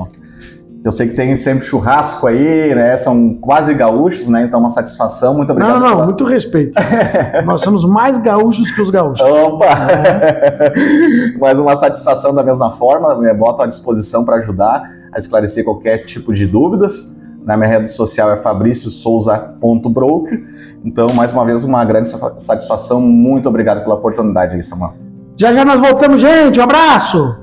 eu 0.85 0.93
sei 0.93 1.09
que 1.09 1.15
tem 1.15 1.35
sempre 1.35 1.65
churrasco 1.65 2.27
aí, 2.27 2.75
né? 2.75 2.95
São 2.99 3.39
quase 3.41 3.73
gaúchos, 3.73 4.29
né? 4.29 4.43
Então, 4.43 4.61
uma 4.61 4.69
satisfação. 4.69 5.33
Muito 5.33 5.51
obrigado. 5.51 5.81
Não, 5.81 5.81
não, 5.81 5.93
pela... 5.93 6.05
muito 6.05 6.27
respeito. 6.27 6.79
Nós 7.47 7.63
somos 7.63 7.87
mais 7.87 8.19
gaúchos 8.19 8.71
que 8.71 8.83
os 8.83 8.91
gaúchos. 8.91 9.27
Opa! 9.27 9.65
É. 9.65 10.73
Mas 11.41 11.59
uma 11.59 11.75
satisfação 11.75 12.35
da 12.35 12.43
mesma 12.43 12.71
forma. 12.73 13.15
Me 13.15 13.33
boto 13.33 13.63
à 13.63 13.67
disposição 13.67 14.27
para 14.27 14.37
ajudar 14.37 14.83
a 15.15 15.19
esclarecer 15.19 15.65
qualquer 15.65 16.05
tipo 16.05 16.35
de 16.35 16.47
dúvidas. 16.47 17.17
Na 17.45 17.57
minha 17.57 17.69
rede 17.69 17.91
social 17.91 18.33
é 18.33 18.37
fabriciosouza.broker. 18.37 20.45
Então, 20.85 21.13
mais 21.13 21.33
uma 21.33 21.45
vez, 21.45 21.65
uma 21.65 21.85
grande 21.85 22.09
satisfação. 22.39 23.01
Muito 23.01 23.49
obrigado 23.49 23.83
pela 23.83 23.95
oportunidade 23.95 24.57
aí, 24.57 24.63
Samuel. 24.63 24.95
Já 25.37 25.53
já 25.53 25.65
nós 25.65 25.81
voltamos, 25.81 26.21
gente. 26.21 26.59
Um 26.59 26.63
abraço! 26.63 27.37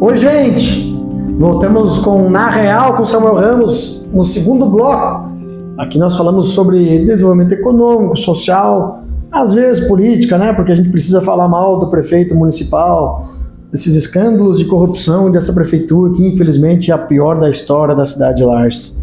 Oi, 0.00 0.16
gente! 0.16 0.90
Voltamos 1.38 1.98
com 1.98 2.30
Na 2.30 2.48
Real 2.48 2.96
com 2.96 3.04
Samuel 3.04 3.34
Ramos 3.34 4.08
no 4.12 4.24
segundo 4.24 4.66
bloco. 4.66 5.30
Aqui 5.78 5.98
nós 5.98 6.16
falamos 6.16 6.48
sobre 6.48 7.04
desenvolvimento 7.04 7.52
econômico, 7.52 8.16
social, 8.16 9.04
às 9.32 9.54
vezes 9.54 9.88
política, 9.88 10.36
né? 10.36 10.52
Porque 10.52 10.72
a 10.72 10.76
gente 10.76 10.90
precisa 10.90 11.22
falar 11.22 11.48
mal 11.48 11.80
do 11.80 11.88
prefeito 11.88 12.34
municipal, 12.34 13.28
desses 13.70 13.94
escândalos 13.94 14.58
de 14.58 14.64
corrupção 14.64 15.30
dessa 15.30 15.52
prefeitura, 15.52 16.12
que 16.12 16.26
infelizmente 16.26 16.90
é 16.90 16.94
a 16.94 16.98
pior 16.98 17.38
da 17.38 17.48
história 17.48 17.94
da 17.94 18.04
cidade 18.04 18.38
de 18.38 18.44
Lars. 18.44 19.00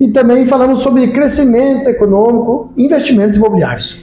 E 0.00 0.08
também 0.08 0.46
falamos 0.46 0.78
sobre 0.80 1.12
crescimento 1.12 1.88
econômico 1.88 2.72
e 2.76 2.84
investimentos 2.84 3.36
imobiliários. 3.36 4.02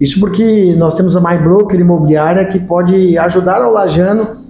Isso 0.00 0.20
porque 0.20 0.74
nós 0.76 0.94
temos 0.94 1.16
a 1.16 1.20
MyBroker 1.20 1.78
Imobiliária 1.78 2.46
que 2.46 2.60
pode 2.60 3.16
ajudar 3.18 3.62
ao 3.62 3.72
lajano 3.72 4.42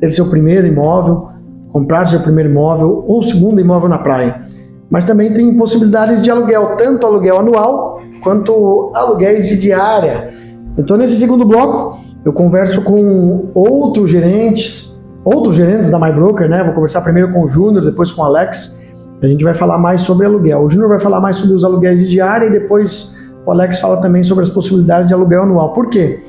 ter 0.00 0.12
seu 0.12 0.26
primeiro 0.26 0.66
imóvel, 0.66 1.28
comprar 1.70 2.06
seu 2.06 2.20
primeiro 2.20 2.50
imóvel 2.50 3.04
ou 3.06 3.22
segundo 3.22 3.60
imóvel 3.60 3.88
na 3.88 3.98
praia. 3.98 4.42
Mas 4.88 5.04
também 5.04 5.32
tem 5.32 5.56
possibilidades 5.56 6.20
de 6.20 6.30
aluguel, 6.30 6.76
tanto 6.76 7.06
aluguel 7.06 7.38
anual 7.38 8.00
quanto 8.22 8.92
aluguéis 8.94 9.46
de 9.46 9.56
diária. 9.56 10.30
Então, 10.76 10.96
nesse 10.96 11.16
segundo 11.16 11.44
bloco, 11.44 11.98
eu 12.24 12.32
converso 12.32 12.82
com 12.82 13.48
outros 13.54 14.10
gerentes, 14.10 15.04
outros 15.24 15.54
gerentes 15.54 15.90
da 15.90 15.98
MyBroker, 15.98 16.48
né? 16.48 16.62
Vou 16.62 16.74
conversar 16.74 17.00
primeiro 17.00 17.32
com 17.32 17.44
o 17.44 17.48
Júnior, 17.48 17.84
depois 17.84 18.12
com 18.12 18.22
o 18.22 18.24
Alex. 18.24 18.80
A 19.22 19.26
gente 19.26 19.44
vai 19.44 19.54
falar 19.54 19.78
mais 19.78 20.02
sobre 20.02 20.26
aluguel. 20.26 20.62
O 20.62 20.70
Júnior 20.70 20.88
vai 20.88 20.98
falar 20.98 21.20
mais 21.20 21.36
sobre 21.36 21.54
os 21.54 21.64
aluguéis 21.64 22.00
de 22.00 22.08
diária 22.08 22.46
e 22.46 22.50
depois 22.50 23.16
o 23.46 23.50
Alex 23.50 23.80
fala 23.80 23.98
também 23.98 24.22
sobre 24.22 24.44
as 24.44 24.50
possibilidades 24.50 25.06
de 25.06 25.14
aluguel 25.14 25.42
anual. 25.42 25.72
Por 25.72 25.88
quê? 25.88 26.22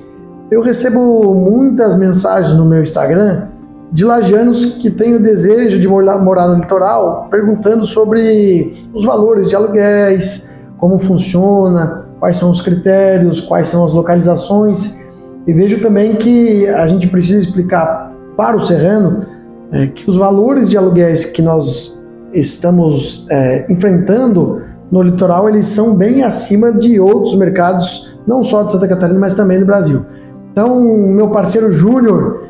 Eu 0.50 0.62
recebo 0.62 1.34
muitas 1.34 1.96
mensagens 1.96 2.54
no 2.56 2.66
meu 2.66 2.82
Instagram 2.82 3.48
de 3.92 4.06
lajanos 4.06 4.78
que 4.78 4.90
têm 4.90 5.16
o 5.16 5.22
desejo 5.22 5.78
de 5.80 5.88
morar 5.88 6.48
no 6.48 6.56
litoral, 6.56 7.28
perguntando 7.30 7.86
sobre 7.86 8.74
os 8.94 9.04
valores 9.04 9.50
de 9.50 9.56
aluguéis, 9.56 10.54
como 10.78 10.98
funciona, 10.98 12.06
quais 12.20 12.38
são 12.38 12.52
os 12.52 12.62
critérios, 12.62 13.42
quais 13.42 13.68
são 13.68 13.84
as 13.84 13.92
localizações. 13.92 15.01
E 15.48 15.54
vejo 15.54 15.82
também 15.82 16.16
que 16.16 16.68
a 16.68 16.86
gente 16.88 17.08
precisa 17.08 17.40
explicar 17.40 18.14
para 18.38 18.56
o 18.56 18.60
serrano 18.60 19.26
é, 19.72 19.88
que 19.88 20.10
os 20.10 20.16
valores 20.16 20.70
de 20.70 20.78
aluguéis 20.78 21.26
que 21.26 21.42
nós 21.42 22.06
estamos 22.34 23.28
é, 23.30 23.72
enfrentando 23.72 24.62
no 24.92 25.02
litoral 25.02 25.48
eles 25.48 25.66
são 25.66 25.96
bem 25.96 26.24
acima 26.24 26.72
de 26.72 27.00
outros 27.00 27.36
mercados, 27.36 28.18
não 28.28 28.44
só 28.44 28.64
de 28.64 28.74
Santa 28.74 28.88
Catarina, 28.88 29.20
mas 29.20 29.34
também 29.34 29.60
do 29.60 29.66
Brasil. 29.66 30.06
Então, 30.52 30.84
meu 30.84 31.30
parceiro 31.30 31.72
Júnior, 31.72 32.44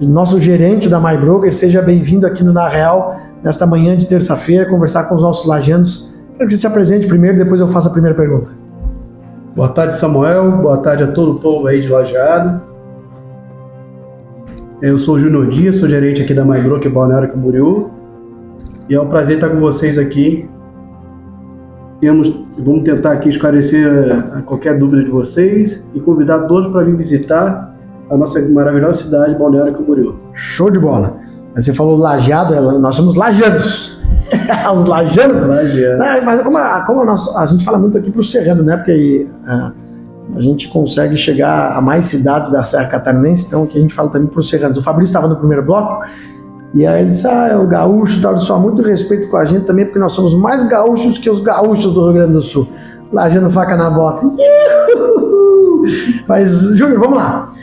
nosso 0.00 0.40
gerente 0.40 0.88
da 0.88 1.00
MyBroker, 1.00 1.52
seja 1.54 1.80
bem-vindo 1.80 2.26
aqui 2.26 2.42
no 2.42 2.52
Na 2.52 2.68
Real, 2.68 3.16
nesta 3.42 3.64
manhã 3.64 3.96
de 3.96 4.06
terça-feira, 4.06 4.68
conversar 4.68 5.04
com 5.04 5.14
os 5.14 5.22
nossos 5.22 5.46
lajanos. 5.46 6.16
Quero 6.36 6.46
que 6.48 6.52
você 6.52 6.60
se 6.60 6.66
apresente 6.66 7.06
primeiro, 7.06 7.38
depois 7.38 7.60
eu 7.60 7.68
faço 7.68 7.88
a 7.88 7.92
primeira 7.92 8.16
pergunta. 8.16 8.65
Boa 9.56 9.70
tarde, 9.70 9.96
Samuel. 9.96 10.52
Boa 10.58 10.76
tarde 10.76 11.02
a 11.02 11.06
todo 11.06 11.32
o 11.32 11.40
povo 11.40 11.66
aí 11.66 11.80
de 11.80 11.88
Lajeado. 11.88 12.60
Eu 14.82 14.98
sou 14.98 15.14
o 15.14 15.18
Júnior 15.18 15.48
Dias, 15.48 15.76
sou 15.76 15.88
gerente 15.88 16.20
aqui 16.20 16.34
da 16.34 16.44
MyBroker 16.44 16.92
Balneário 16.92 17.32
Camboriú. 17.32 17.88
E 18.86 18.94
é 18.94 19.00
um 19.00 19.08
prazer 19.08 19.36
estar 19.36 19.48
com 19.48 19.58
vocês 19.58 19.96
aqui. 19.96 20.46
Temos, 22.02 22.38
vamos 22.58 22.82
tentar 22.82 23.12
aqui 23.12 23.30
esclarecer 23.30 24.42
qualquer 24.44 24.78
dúvida 24.78 25.02
de 25.02 25.10
vocês 25.10 25.88
e 25.94 26.00
convidar 26.00 26.40
todos 26.40 26.66
para 26.66 26.84
vir 26.84 26.94
visitar 26.94 27.74
a 28.10 28.14
nossa 28.14 28.46
maravilhosa 28.50 29.04
cidade, 29.04 29.38
Balneário 29.38 29.72
Camboriú. 29.72 30.16
Show 30.34 30.70
de 30.70 30.78
bola. 30.78 31.18
Você 31.56 31.72
falou 31.72 31.96
lajeado, 31.96 32.54
é, 32.54 32.60
nós 32.78 32.94
somos 32.94 33.14
lajanos. 33.14 33.98
Os 34.76 34.84
lajanos? 34.84 35.46
Lajeado. 35.46 36.02
É, 36.02 36.20
mas 36.20 36.40
como, 36.42 36.58
a, 36.58 36.84
como 36.84 37.00
a, 37.00 37.04
nossa, 37.04 37.38
a 37.38 37.46
gente 37.46 37.64
fala 37.64 37.78
muito 37.78 37.96
aqui 37.96 38.10
para 38.10 38.20
o 38.20 38.24
serrano, 38.24 38.62
né? 38.62 38.76
Porque 38.76 39.26
a, 39.46 39.72
a, 40.36 40.40
gente 40.42 40.68
consegue 40.68 41.16
chegar 41.16 41.74
a 41.74 41.80
mais 41.80 42.06
cidades 42.06 42.52
da 42.52 42.62
Serra 42.62 42.86
Catarinense, 42.86 43.46
então 43.46 43.62
aqui 43.62 43.78
a 43.78 43.80
gente 43.80 43.94
fala 43.94 44.10
também 44.10 44.28
para 44.28 44.38
os 44.38 44.48
serranos. 44.48 44.76
O 44.76 44.82
Fabrício 44.82 45.12
estava 45.12 45.28
no 45.28 45.36
primeiro 45.36 45.64
bloco, 45.64 46.04
e 46.74 46.86
aí 46.86 47.00
ele 47.00 47.08
disse, 47.08 47.26
ah, 47.26 47.48
é 47.48 47.56
o 47.56 47.66
gaúcho, 47.66 48.20
tal, 48.20 48.36
só 48.36 48.58
muito 48.58 48.82
respeito 48.82 49.28
com 49.30 49.38
a 49.38 49.46
gente 49.46 49.64
também, 49.64 49.86
porque 49.86 49.98
nós 49.98 50.12
somos 50.12 50.34
mais 50.34 50.62
gaúchos 50.62 51.16
que 51.16 51.30
os 51.30 51.40
gaúchos 51.40 51.94
do 51.94 52.04
Rio 52.04 52.14
Grande 52.14 52.32
do 52.34 52.42
Sul. 52.42 52.68
Lajando 53.10 53.48
faca 53.48 53.76
na 53.76 53.88
bota. 53.88 54.20
Mas, 56.28 56.50
Júnior, 56.76 56.98
vamos 56.98 57.16
lá. 57.16 57.54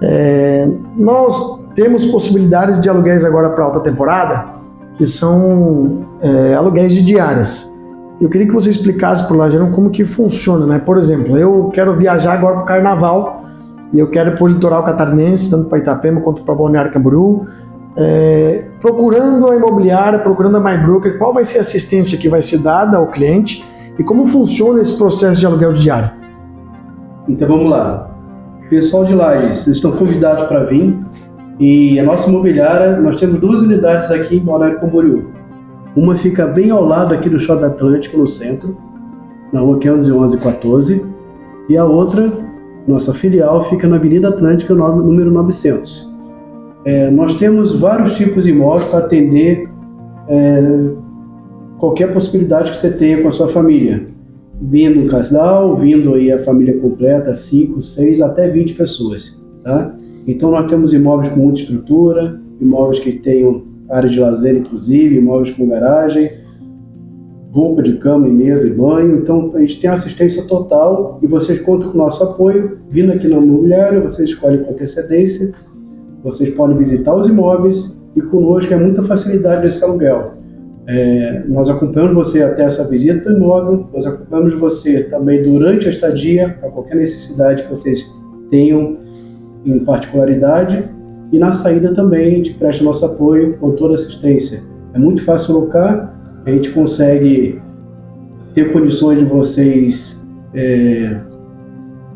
É, 0.00 0.68
nós 0.96 1.61
temos 1.74 2.06
possibilidades 2.06 2.80
de 2.80 2.88
aluguéis 2.88 3.24
agora 3.24 3.50
para 3.50 3.64
alta 3.64 3.80
temporada, 3.80 4.46
que 4.94 5.06
são 5.06 6.06
é, 6.20 6.54
aluguéis 6.54 6.92
de 6.92 7.02
diárias. 7.02 7.72
Eu 8.20 8.28
queria 8.28 8.46
que 8.46 8.52
você 8.52 8.70
explicasse 8.70 9.26
para 9.26 9.34
o 9.34 9.36
Lajano 9.36 9.72
como 9.72 9.90
que 9.90 10.04
funciona, 10.04 10.66
né? 10.66 10.78
Por 10.78 10.96
exemplo, 10.96 11.36
eu 11.36 11.70
quero 11.74 11.96
viajar 11.96 12.34
agora 12.34 12.54
para 12.56 12.62
o 12.62 12.66
Carnaval 12.66 13.44
e 13.92 13.98
eu 13.98 14.08
quero 14.10 14.30
ir 14.30 14.36
para 14.36 14.44
o 14.44 14.48
litoral 14.48 14.84
catarinense, 14.84 15.50
tanto 15.50 15.68
para 15.68 15.78
Itapema 15.78 16.20
quanto 16.20 16.42
para 16.42 16.54
Balneário 16.54 16.92
Camboriú. 16.92 17.46
É, 17.96 18.64
procurando 18.80 19.48
a 19.48 19.56
imobiliária, 19.56 20.18
procurando 20.18 20.56
a 20.56 20.60
MyBroker, 20.60 21.18
qual 21.18 21.34
vai 21.34 21.44
ser 21.44 21.58
a 21.58 21.60
assistência 21.62 22.16
que 22.16 22.28
vai 22.28 22.42
ser 22.42 22.58
dada 22.58 22.96
ao 22.96 23.08
cliente 23.08 23.64
e 23.98 24.04
como 24.04 24.26
funciona 24.26 24.80
esse 24.80 24.96
processo 24.96 25.40
de 25.40 25.46
aluguel 25.46 25.74
diário? 25.74 26.10
Então 27.28 27.48
vamos 27.48 27.68
lá. 27.68 28.10
Pessoal 28.70 29.04
de 29.04 29.14
Lages, 29.14 29.56
vocês 29.56 29.76
estão 29.76 29.92
convidados 29.92 30.44
para 30.44 30.64
vir. 30.64 30.98
E 31.60 31.98
a 31.98 32.02
nossa 32.02 32.28
imobiliária, 32.28 32.98
nós 33.00 33.16
temos 33.16 33.40
duas 33.40 33.62
unidades 33.62 34.10
aqui 34.10 34.36
em 34.36 34.40
Balneário 34.40 34.80
Camboriú. 34.80 35.26
Uma 35.94 36.16
fica 36.16 36.46
bem 36.46 36.70
ao 36.70 36.84
lado 36.84 37.12
aqui 37.12 37.28
do 37.28 37.38
Shopping 37.38 37.64
Atlântico, 37.64 38.18
no 38.18 38.26
centro, 38.26 38.76
na 39.52 39.60
rua 39.60 39.78
511 39.78 40.38
14. 40.38 41.04
E 41.68 41.76
a 41.76 41.84
outra, 41.84 42.32
nossa 42.88 43.12
filial, 43.12 43.62
fica 43.64 43.86
na 43.86 43.96
Avenida 43.96 44.28
Atlântica, 44.28 44.74
número 44.74 45.30
900. 45.30 46.10
É, 46.84 47.10
nós 47.10 47.34
temos 47.34 47.78
vários 47.78 48.16
tipos 48.16 48.44
de 48.44 48.50
imóveis 48.50 48.84
para 48.86 49.00
atender 49.00 49.68
é, 50.28 50.90
qualquer 51.78 52.12
possibilidade 52.12 52.70
que 52.70 52.76
você 52.76 52.90
tenha 52.90 53.22
com 53.22 53.28
a 53.28 53.32
sua 53.32 53.48
família 53.48 54.12
vindo 54.62 55.00
um 55.00 55.06
casal, 55.06 55.76
vindo 55.76 56.14
aí 56.14 56.30
a 56.30 56.38
família 56.38 56.78
completa, 56.78 57.34
5, 57.34 57.82
6, 57.82 58.20
até 58.20 58.48
20 58.48 58.74
pessoas, 58.74 59.40
tá? 59.64 59.94
Então 60.26 60.50
nós 60.50 60.68
temos 60.68 60.92
imóveis 60.92 61.28
com 61.28 61.40
muita 61.40 61.60
estrutura, 61.60 62.40
imóveis 62.60 62.98
que 62.98 63.12
tenham 63.12 63.62
área 63.88 64.08
de 64.08 64.18
lazer 64.18 64.56
inclusive, 64.56 65.16
imóveis 65.16 65.54
com 65.54 65.66
garagem, 65.66 66.30
roupa 67.50 67.82
de 67.82 67.96
cama 67.98 68.28
e 68.28 68.32
mesa 68.32 68.66
e 68.66 68.70
banho. 68.70 69.16
Então 69.16 69.50
a 69.54 69.60
gente 69.60 69.80
tem 69.80 69.90
assistência 69.90 70.44
total 70.44 71.18
e 71.22 71.26
vocês 71.26 71.60
contam 71.60 71.90
com 71.90 71.94
o 71.94 71.98
nosso 71.98 72.22
apoio. 72.22 72.78
Vindo 72.90 73.12
aqui 73.12 73.28
na 73.28 73.36
imobiliária, 73.36 74.00
vocês 74.00 74.30
escolhem 74.30 74.62
com 74.62 74.72
antecedência, 74.72 75.52
vocês 76.22 76.50
podem 76.50 76.76
visitar 76.76 77.14
os 77.14 77.28
imóveis 77.28 78.00
e 78.16 78.22
conosco 78.22 78.72
é 78.72 78.76
muita 78.76 79.02
facilidade 79.02 79.62
desse 79.62 79.84
aluguel. 79.84 80.34
É, 80.86 81.44
nós 81.46 81.70
acompanhamos 81.70 82.14
você 82.14 82.42
até 82.42 82.64
essa 82.64 82.86
visita 82.88 83.30
do 83.30 83.36
imóvel, 83.36 83.86
nós 83.92 84.04
acompanhamos 84.04 84.54
você 84.54 85.04
também 85.04 85.42
durante 85.42 85.86
a 85.86 85.90
estadia, 85.90 86.56
para 86.60 86.70
qualquer 86.70 86.96
necessidade 86.96 87.62
que 87.62 87.70
vocês 87.70 88.04
tenham 88.50 88.98
em 89.64 89.78
particularidade, 89.80 90.88
e 91.30 91.38
na 91.38 91.52
saída 91.52 91.94
também 91.94 92.26
a 92.26 92.36
gente 92.36 92.54
presta 92.54 92.84
nosso 92.84 93.04
apoio 93.04 93.56
com 93.58 93.72
toda 93.72 93.94
assistência. 93.94 94.62
É 94.92 94.98
muito 94.98 95.24
fácil 95.24 95.56
alocar, 95.56 96.14
a 96.44 96.50
gente 96.50 96.70
consegue 96.70 97.60
ter 98.54 98.72
condições 98.72 99.18
de 99.18 99.24
vocês 99.24 100.28
é, 100.54 101.20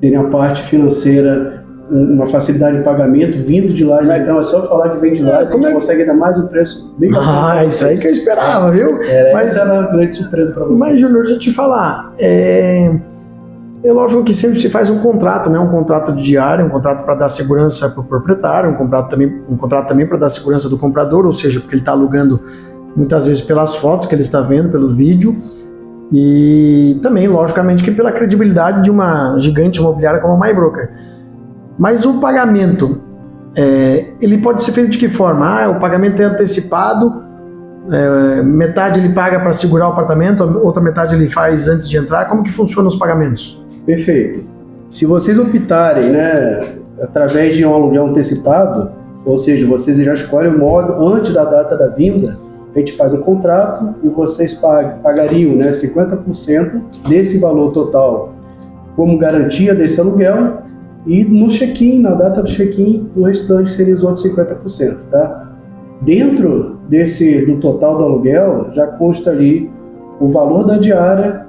terem 0.01 0.19
a 0.19 0.25
parte 0.25 0.63
financeira 0.63 1.57
uma 1.91 2.27
facilidade 2.27 2.79
de 2.79 2.85
pagamento 2.85 3.39
vindo 3.45 3.73
de 3.73 3.85
lá. 3.85 4.03
Então 4.03 4.39
é 4.39 4.43
só 4.43 4.63
falar 4.63 4.91
que 4.91 5.01
vem 5.01 5.13
de 5.13 5.23
lá, 5.23 5.41
é, 5.41 5.43
a 5.43 5.45
gente 5.45 5.67
é? 5.67 5.73
consegue 5.73 6.03
ainda 6.03 6.15
mais 6.15 6.39
um 6.39 6.47
preço 6.49 6.95
bem 6.99 7.11
Ah, 7.17 7.65
isso 7.65 7.87
aí 7.87 7.99
que 7.99 8.09
eu 8.09 8.11
esperava, 8.11 8.71
viu? 8.71 9.03
É, 9.03 9.33
mas 9.33 9.51
essa 9.51 9.69
era 9.69 9.81
uma 9.81 9.93
grande 9.93 10.17
surpresa 10.17 10.53
para 10.53 10.65
você. 10.65 10.85
Mas, 10.85 11.01
Júnior, 11.01 11.21
deixa 11.21 11.35
eu 11.35 11.39
te 11.39 11.53
falar. 11.53 12.13
É... 12.19 12.93
é 13.87 13.93
lógico 13.93 14.25
que 14.25 14.35
sempre 14.35 14.59
se 14.59 14.69
faz 14.69 14.91
um 14.91 14.99
contrato, 14.99 15.49
né? 15.49 15.59
Um 15.59 15.69
contrato 15.69 16.13
de 16.13 16.23
diário, 16.23 16.67
um 16.67 16.69
contrato 16.69 17.05
para 17.05 17.15
dar 17.15 17.29
segurança 17.29 17.89
para 17.89 18.01
o 18.01 18.05
proprietário, 18.05 18.71
um 18.71 18.75
contrato 18.75 19.11
também, 19.11 19.43
um 19.49 19.57
contrato 19.57 19.89
também 19.89 20.07
para 20.07 20.19
dar 20.19 20.29
segurança 20.29 20.69
do 20.69 20.77
comprador, 20.77 21.25
ou 21.25 21.33
seja, 21.33 21.61
porque 21.61 21.75
ele 21.77 21.83
está 21.83 21.93
alugando 21.93 22.41
muitas 22.97 23.27
vezes 23.29 23.43
pelas 23.43 23.77
fotos 23.77 24.07
que 24.07 24.15
ele 24.15 24.23
está 24.23 24.41
vendo, 24.41 24.71
pelo 24.71 24.93
vídeo. 24.93 25.37
E 26.13 26.99
também, 27.01 27.29
logicamente, 27.29 27.85
que 27.85 27.93
pela 27.93 28.11
credibilidade 28.11 28.83
de 28.83 28.91
uma 28.91 29.39
gigante 29.39 29.79
imobiliária 29.79 30.21
como 30.21 30.35
a 30.35 30.47
MyBroker. 30.47 30.91
Mas 31.79 32.05
o 32.05 32.21
pagamento, 32.21 33.01
é, 33.57 34.15
ele 34.21 34.39
pode 34.39 34.65
ser 34.65 34.73
feito 34.73 34.91
de 34.91 34.99
que 34.99 35.09
forma? 35.09 35.63
Ah, 35.63 35.69
o 35.69 35.79
pagamento 35.79 36.21
é 36.21 36.25
antecipado, 36.25 37.23
é, 37.93 38.43
metade 38.43 38.99
ele 38.99 39.11
paga 39.11 39.39
para 39.39 39.53
segurar 39.53 39.89
o 39.89 39.93
apartamento, 39.93 40.43
outra 40.43 40.83
metade 40.83 41.15
ele 41.15 41.29
faz 41.29 41.69
antes 41.69 41.89
de 41.89 41.97
entrar. 41.97 42.25
Como 42.25 42.43
que 42.43 42.53
funcionam 42.53 42.89
os 42.89 42.97
pagamentos? 42.97 43.65
Perfeito. 43.87 44.45
Se 44.89 45.07
vocês 45.07 45.39
optarem, 45.39 46.11
né, 46.11 46.77
através 47.01 47.57
de 47.57 47.65
um 47.65 47.73
aluguel 47.73 48.07
antecipado, 48.07 48.91
ou 49.25 49.37
seja, 49.37 49.67
vocês 49.67 49.97
já 49.99 50.13
escolhem 50.13 50.53
o 50.53 50.59
móvel 50.59 51.07
antes 51.07 51.33
da 51.33 51.45
data 51.45 51.77
da 51.77 51.89
vinda, 51.89 52.37
a 52.75 52.79
gente 52.79 52.93
faz 52.93 53.15
um 53.15 53.23
contrato 53.23 53.95
e 54.03 54.09
vocês 54.09 54.53
pagariam 54.55 55.57
né, 55.57 55.69
50% 55.69 56.83
desse 57.09 57.39
valor 57.39 57.73
total 57.73 58.35
como 58.95 59.19
garantia 59.19 59.75
desse 59.75 60.01
aluguel 60.01 60.63
e 61.07 61.25
no 61.25 61.49
check-in, 61.49 62.01
na 62.01 62.15
data 62.15 62.43
do 62.43 62.49
check-in, 62.49 63.09
o 63.15 63.23
restante 63.23 63.71
seria 63.71 63.95
os 63.95 64.03
outros 64.03 64.27
50%, 64.27 65.09
tá? 65.09 65.53
Dentro 66.03 66.79
desse 66.89 67.47
do 67.47 67.59
total 67.59 67.99
do 67.99 68.05
aluguel 68.05 68.69
já 68.73 68.87
consta 68.87 69.31
ali 69.31 69.71
o 70.21 70.29
valor 70.31 70.65
da 70.65 70.77
diária 70.77 71.46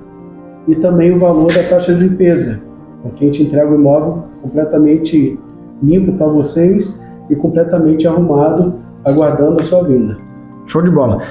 e 0.68 0.76
também 0.76 1.14
o 1.14 1.20
valor 1.20 1.54
da 1.54 1.64
taxa 1.64 1.94
de 1.94 2.02
limpeza, 2.02 2.62
porque 3.02 3.24
a 3.24 3.28
gente 3.28 3.44
entrega 3.44 3.70
o 3.70 3.76
imóvel 3.76 4.24
completamente 4.42 5.40
limpo 5.82 6.14
para 6.14 6.28
vocês 6.28 7.02
e 7.30 7.36
completamente 7.36 8.08
arrumado, 8.08 8.76
aguardando 9.06 9.60
a 9.60 9.64
sua 9.64 9.84
vinda. 9.84 10.18
Show 10.66 10.82
de 10.82 10.92
bola. 10.92 11.22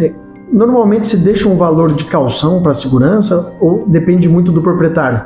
É, 0.00 0.12
normalmente 0.52 1.08
se 1.08 1.16
deixa 1.16 1.48
um 1.48 1.56
valor 1.56 1.92
de 1.92 2.04
calção 2.04 2.62
para 2.62 2.74
segurança 2.74 3.52
ou 3.60 3.86
depende 3.86 4.28
muito 4.28 4.52
do 4.52 4.62
proprietário? 4.62 5.22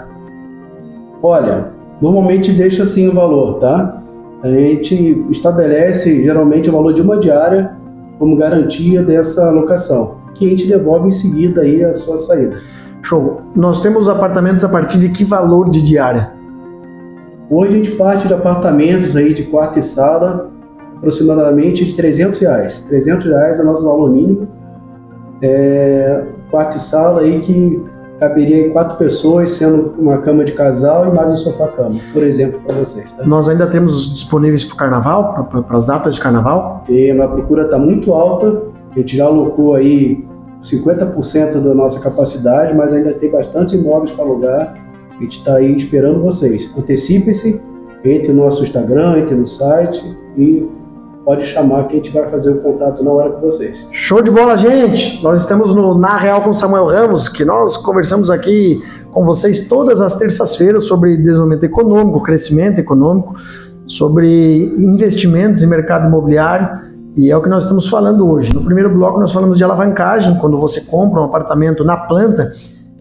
Olha, 1.22 1.68
Normalmente 2.02 2.50
deixa 2.50 2.82
assim 2.82 3.06
o 3.06 3.14
valor, 3.14 3.60
tá? 3.60 4.02
A 4.42 4.48
gente 4.48 5.24
estabelece 5.30 6.24
geralmente 6.24 6.68
o 6.68 6.72
valor 6.72 6.92
de 6.92 7.00
uma 7.00 7.16
diária 7.16 7.76
como 8.18 8.36
garantia 8.36 9.04
dessa 9.04 9.48
locação, 9.50 10.16
que 10.34 10.44
a 10.44 10.48
gente 10.48 10.66
devolve 10.66 11.06
em 11.06 11.10
seguida 11.10 11.60
aí 11.60 11.84
a 11.84 11.92
sua 11.92 12.18
saída. 12.18 12.54
Show. 13.02 13.42
Nós 13.54 13.80
temos 13.80 14.08
apartamentos 14.08 14.64
a 14.64 14.68
partir 14.68 14.98
de 14.98 15.08
que 15.10 15.24
valor 15.24 15.70
de 15.70 15.82
diária? 15.82 16.32
Hoje 17.50 17.68
a 17.68 17.76
gente 17.76 17.90
parte 17.92 18.26
de 18.26 18.34
apartamentos 18.34 19.16
aí 19.16 19.34
de 19.34 19.44
quarto 19.44 19.78
e 19.78 19.82
sala 19.82 20.50
aproximadamente 20.96 21.84
de 21.84 21.94
300 21.94 22.40
reais. 22.40 22.82
300 22.82 23.26
reais 23.26 23.60
é 23.60 23.64
nosso 23.64 23.84
valor 23.84 24.10
mínimo. 24.10 24.48
É, 25.42 26.24
quarto 26.50 26.76
e 26.76 26.80
sala 26.80 27.22
aí 27.22 27.40
que 27.40 27.82
caberia 28.20 28.68
em 28.68 28.70
quatro 28.70 28.96
pessoas, 28.96 29.50
sendo 29.50 29.94
uma 29.98 30.18
cama 30.18 30.44
de 30.44 30.52
casal 30.52 31.08
e 31.08 31.12
mais 31.12 31.32
um 31.32 31.36
sofá-cama, 31.36 31.98
por 32.12 32.22
exemplo, 32.22 32.60
para 32.60 32.76
vocês. 32.76 33.12
Tá? 33.12 33.24
Nós 33.24 33.48
ainda 33.48 33.66
temos 33.66 34.12
disponíveis 34.12 34.64
para 34.64 34.74
o 34.74 34.76
carnaval, 34.76 35.48
para 35.50 35.76
as 35.76 35.88
datas 35.88 36.14
de 36.14 36.20
carnaval? 36.20 36.84
E 36.88 37.10
a 37.10 37.26
procura 37.26 37.64
está 37.64 37.78
muito 37.78 38.12
alta, 38.12 38.62
a 38.92 38.98
gente 38.98 39.16
já 39.16 39.24
alocou 39.24 39.74
aí 39.74 40.24
50% 40.62 41.60
da 41.60 41.74
nossa 41.74 41.98
capacidade, 42.00 42.74
mas 42.74 42.92
ainda 42.92 43.12
tem 43.14 43.30
bastante 43.30 43.76
imóveis 43.76 44.12
para 44.12 44.24
alugar. 44.24 44.74
A 45.10 45.22
gente 45.22 45.38
está 45.38 45.56
aí 45.56 45.76
esperando 45.76 46.22
vocês. 46.22 46.72
Antecipem-se, 46.76 47.60
entre 48.04 48.32
no 48.32 48.44
nosso 48.44 48.62
Instagram, 48.62 49.18
entre 49.18 49.34
no 49.34 49.46
site 49.46 50.02
e 50.36 50.66
pode 51.24 51.44
chamar 51.46 51.86
que 51.86 51.94
a 51.94 51.96
gente 51.96 52.10
vai 52.10 52.26
fazer 52.28 52.50
o 52.50 52.60
contato 52.60 53.02
na 53.04 53.10
hora 53.12 53.30
com 53.30 53.40
vocês. 53.40 53.86
Show 53.92 54.22
de 54.22 54.30
bola, 54.30 54.56
gente! 54.56 55.22
Nós 55.22 55.40
estamos 55.40 55.74
no 55.74 55.96
Na 55.96 56.16
Real 56.16 56.42
com 56.42 56.52
Samuel 56.52 56.86
Ramos, 56.86 57.28
que 57.28 57.44
nós 57.44 57.76
conversamos 57.76 58.30
aqui 58.30 58.80
com 59.12 59.24
vocês 59.24 59.68
todas 59.68 60.00
as 60.00 60.16
terças-feiras 60.16 60.84
sobre 60.84 61.16
desenvolvimento 61.16 61.64
econômico, 61.64 62.22
crescimento 62.22 62.80
econômico, 62.80 63.34
sobre 63.86 64.64
investimentos 64.76 65.62
em 65.62 65.66
mercado 65.66 66.08
imobiliário. 66.08 66.91
E 67.16 67.30
é 67.30 67.36
o 67.36 67.42
que 67.42 67.48
nós 67.48 67.64
estamos 67.64 67.88
falando 67.88 68.26
hoje. 68.30 68.54
No 68.54 68.62
primeiro 68.62 68.88
bloco, 68.88 69.20
nós 69.20 69.32
falamos 69.32 69.58
de 69.58 69.64
alavancagem, 69.64 70.38
quando 70.38 70.58
você 70.58 70.80
compra 70.82 71.20
um 71.20 71.24
apartamento 71.24 71.84
na 71.84 71.96
planta 71.96 72.52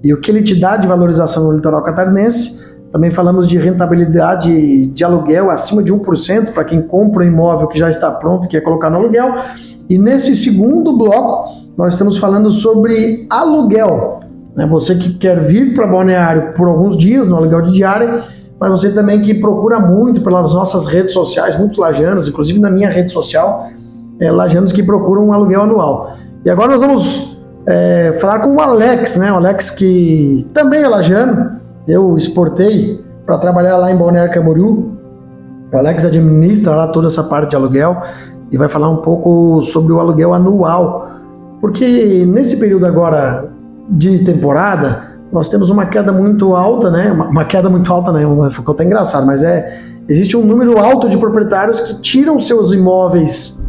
e 0.04 0.13
o 0.13 0.19
que 0.19 0.30
ele 0.30 0.43
te 0.43 0.60
dá 0.60 0.76
de 0.76 0.88
valorização 0.88 1.45
no 1.45 1.54
litoral 1.54 1.82
catarinense. 1.84 2.69
Também 2.91 3.10
falamos 3.10 3.47
de 3.47 3.58
rentabilidade 3.58 4.88
de 4.88 5.04
aluguel 5.04 5.50
acima 5.50 5.82
de 5.82 5.93
1% 5.93 6.54
para 6.54 6.65
quem 6.65 6.82
compra 6.82 7.24
um 7.24 7.28
imóvel 7.28 7.69
que 7.69 7.80
já 7.80 7.89
está 7.89 8.12
pronto 8.12 8.45
e 8.45 8.50
quer 8.50 8.60
colocar 8.62 8.89
no 8.89 8.97
aluguel. 8.97 9.34
E 9.89 9.97
nesse 9.97 10.36
segundo 10.36 10.97
bloco, 10.97 11.50
nós 11.78 11.93
estamos 11.93 12.17
falando 12.17 12.52
sobre 12.52 13.26
aluguel. 13.30 14.19
Né? 14.58 14.67
Você 14.67 14.95
que 14.95 15.13
quer 15.13 15.39
vir 15.39 15.74
para 15.74 15.88
Balneário 15.88 16.54
por 16.54 16.67
alguns 16.67 16.97
dias 16.97 17.30
no 17.30 17.38
aluguel 17.38 17.62
de 17.62 17.74
diária, 17.74 18.21
mas 18.60 18.71
você 18.71 18.91
também 18.91 19.21
que 19.21 19.34
procura 19.34 19.80
muito 19.80 20.21
pelas 20.21 20.54
nossas 20.54 20.86
redes 20.86 21.13
sociais, 21.13 21.58
muitos 21.58 21.78
lajanos, 21.78 22.28
inclusive 22.28 22.60
na 22.60 22.69
minha 22.69 22.89
rede 22.89 23.13
social, 23.13 23.69
é, 24.21 24.31
lajanos 24.31 24.71
que 24.71 24.84
procuram 24.84 25.27
um 25.27 25.34
aluguel 25.34 25.63
anual. 25.63 26.15
E 26.45 26.49
agora 26.49 26.71
nós 26.71 26.81
vamos 26.81 27.38
é, 27.67 28.17
falar 28.21 28.39
com 28.39 28.55
o 28.55 28.62
Alex, 28.62 29.17
né? 29.17 29.31
O 29.31 29.36
Alex 29.36 29.71
que 29.71 30.47
também 30.53 30.84
é 30.84 30.88
lajano, 30.88 31.60
eu 31.88 32.15
exportei 32.15 33.03
para 33.25 33.39
trabalhar 33.39 33.77
lá 33.77 33.91
em 33.91 33.97
Balneário 33.97 34.31
Camboriú. 34.31 34.91
O 35.73 35.77
Alex 35.77 36.05
administra 36.05 36.75
lá 36.75 36.88
toda 36.88 37.07
essa 37.07 37.23
parte 37.23 37.51
de 37.51 37.55
aluguel 37.55 38.01
e 38.51 38.57
vai 38.57 38.69
falar 38.69 38.89
um 38.89 38.97
pouco 38.97 39.62
sobre 39.62 39.91
o 39.91 39.99
aluguel 39.99 40.34
anual. 40.34 41.10
Porque 41.60 42.25
nesse 42.27 42.57
período 42.57 42.86
agora 42.86 43.49
de 43.89 44.19
temporada, 44.19 45.12
nós 45.31 45.47
temos 45.47 45.69
uma 45.69 45.86
queda 45.86 46.12
muito 46.12 46.55
alta, 46.55 46.91
né? 46.91 47.12
Uma, 47.12 47.25
uma 47.27 47.45
queda 47.45 47.69
muito 47.69 47.91
alta, 47.91 48.12
né? 48.12 48.21
Ficou 48.49 48.75
até 48.75 48.84
engraçado, 48.84 49.25
mas 49.25 49.43
é. 49.43 49.79
Existe 50.10 50.36
um 50.36 50.43
número 50.43 50.77
alto 50.79 51.07
de 51.07 51.17
proprietários 51.17 51.79
que 51.79 52.01
tiram 52.01 52.38
seus 52.39 52.73
imóveis 52.73 53.62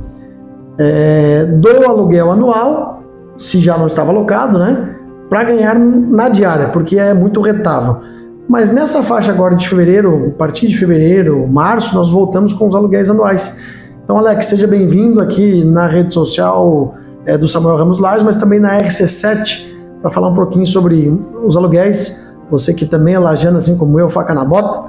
é, 0.78 1.44
do 1.44 1.86
aluguel 1.86 2.30
anual, 2.30 3.02
se 3.38 3.60
já 3.60 3.76
não 3.76 3.86
estava 3.86 4.10
alocado, 4.10 4.58
né? 4.58 4.92
para 5.32 5.44
ganhar 5.44 5.78
na 5.78 6.28
diária, 6.28 6.68
porque 6.68 6.98
é 6.98 7.14
muito 7.14 7.40
retável. 7.40 8.00
Mas 8.46 8.70
nessa 8.70 9.02
faixa 9.02 9.32
agora 9.32 9.56
de 9.56 9.66
fevereiro, 9.66 10.26
a 10.26 10.36
partir 10.36 10.66
de 10.66 10.76
fevereiro, 10.76 11.48
março, 11.48 11.94
nós 11.94 12.10
voltamos 12.10 12.52
com 12.52 12.66
os 12.66 12.74
aluguéis 12.74 13.08
anuais. 13.08 13.58
Então, 14.04 14.18
Alex, 14.18 14.44
seja 14.44 14.66
bem-vindo 14.66 15.22
aqui 15.22 15.64
na 15.64 15.86
rede 15.86 16.12
social 16.12 16.94
é, 17.24 17.38
do 17.38 17.48
Samuel 17.48 17.78
Ramos 17.78 17.98
Lages, 17.98 18.22
mas 18.22 18.36
também 18.36 18.60
na 18.60 18.78
RC7, 18.78 19.72
para 20.02 20.10
falar 20.10 20.28
um 20.28 20.34
pouquinho 20.34 20.66
sobre 20.66 21.18
os 21.42 21.56
aluguéis. 21.56 22.28
Você 22.50 22.74
que 22.74 22.84
também 22.84 23.14
é 23.14 23.18
lajano, 23.18 23.56
assim 23.56 23.78
como 23.78 23.98
eu, 23.98 24.10
faca 24.10 24.34
na 24.34 24.44
bota, 24.44 24.82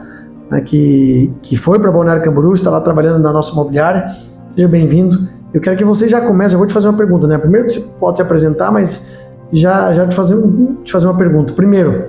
né, 0.51 0.59
que, 0.59 1.31
que 1.41 1.55
foi 1.55 1.79
para 1.79 1.89
Balneário 1.89 2.21
Camboriú, 2.21 2.53
está 2.53 2.69
lá 2.69 2.81
trabalhando 2.81 3.19
na 3.19 3.31
nossa 3.31 3.53
imobiliária. 3.53 4.13
Seja 4.53 4.67
bem-vindo. 4.67 5.29
Eu 5.53 5.61
quero 5.61 5.77
que 5.77 5.83
você 5.83 6.09
já 6.09 6.19
comece, 6.19 6.55
eu 6.55 6.57
vou 6.57 6.67
te 6.67 6.73
fazer 6.73 6.87
uma 6.87 6.97
pergunta, 6.97 7.27
né? 7.27 7.37
Primeiro 7.37 7.69
você 7.69 7.81
pode 7.99 8.17
se 8.17 8.23
apresentar, 8.23 8.71
mas 8.71 9.07
já, 9.51 9.93
já 9.93 10.07
te, 10.07 10.15
fazer, 10.15 10.35
te 10.83 10.91
fazer 10.91 11.05
uma 11.05 11.17
pergunta. 11.17 11.53
Primeiro, 11.53 12.05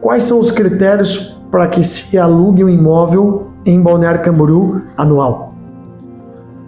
quais 0.00 0.24
são 0.24 0.40
os 0.40 0.50
critérios 0.50 1.40
para 1.52 1.68
que 1.68 1.84
se 1.84 2.18
alugue 2.18 2.64
um 2.64 2.68
imóvel 2.68 3.48
em 3.64 3.80
Balneário 3.80 4.22
Camboriú 4.22 4.82
anual? 4.96 5.54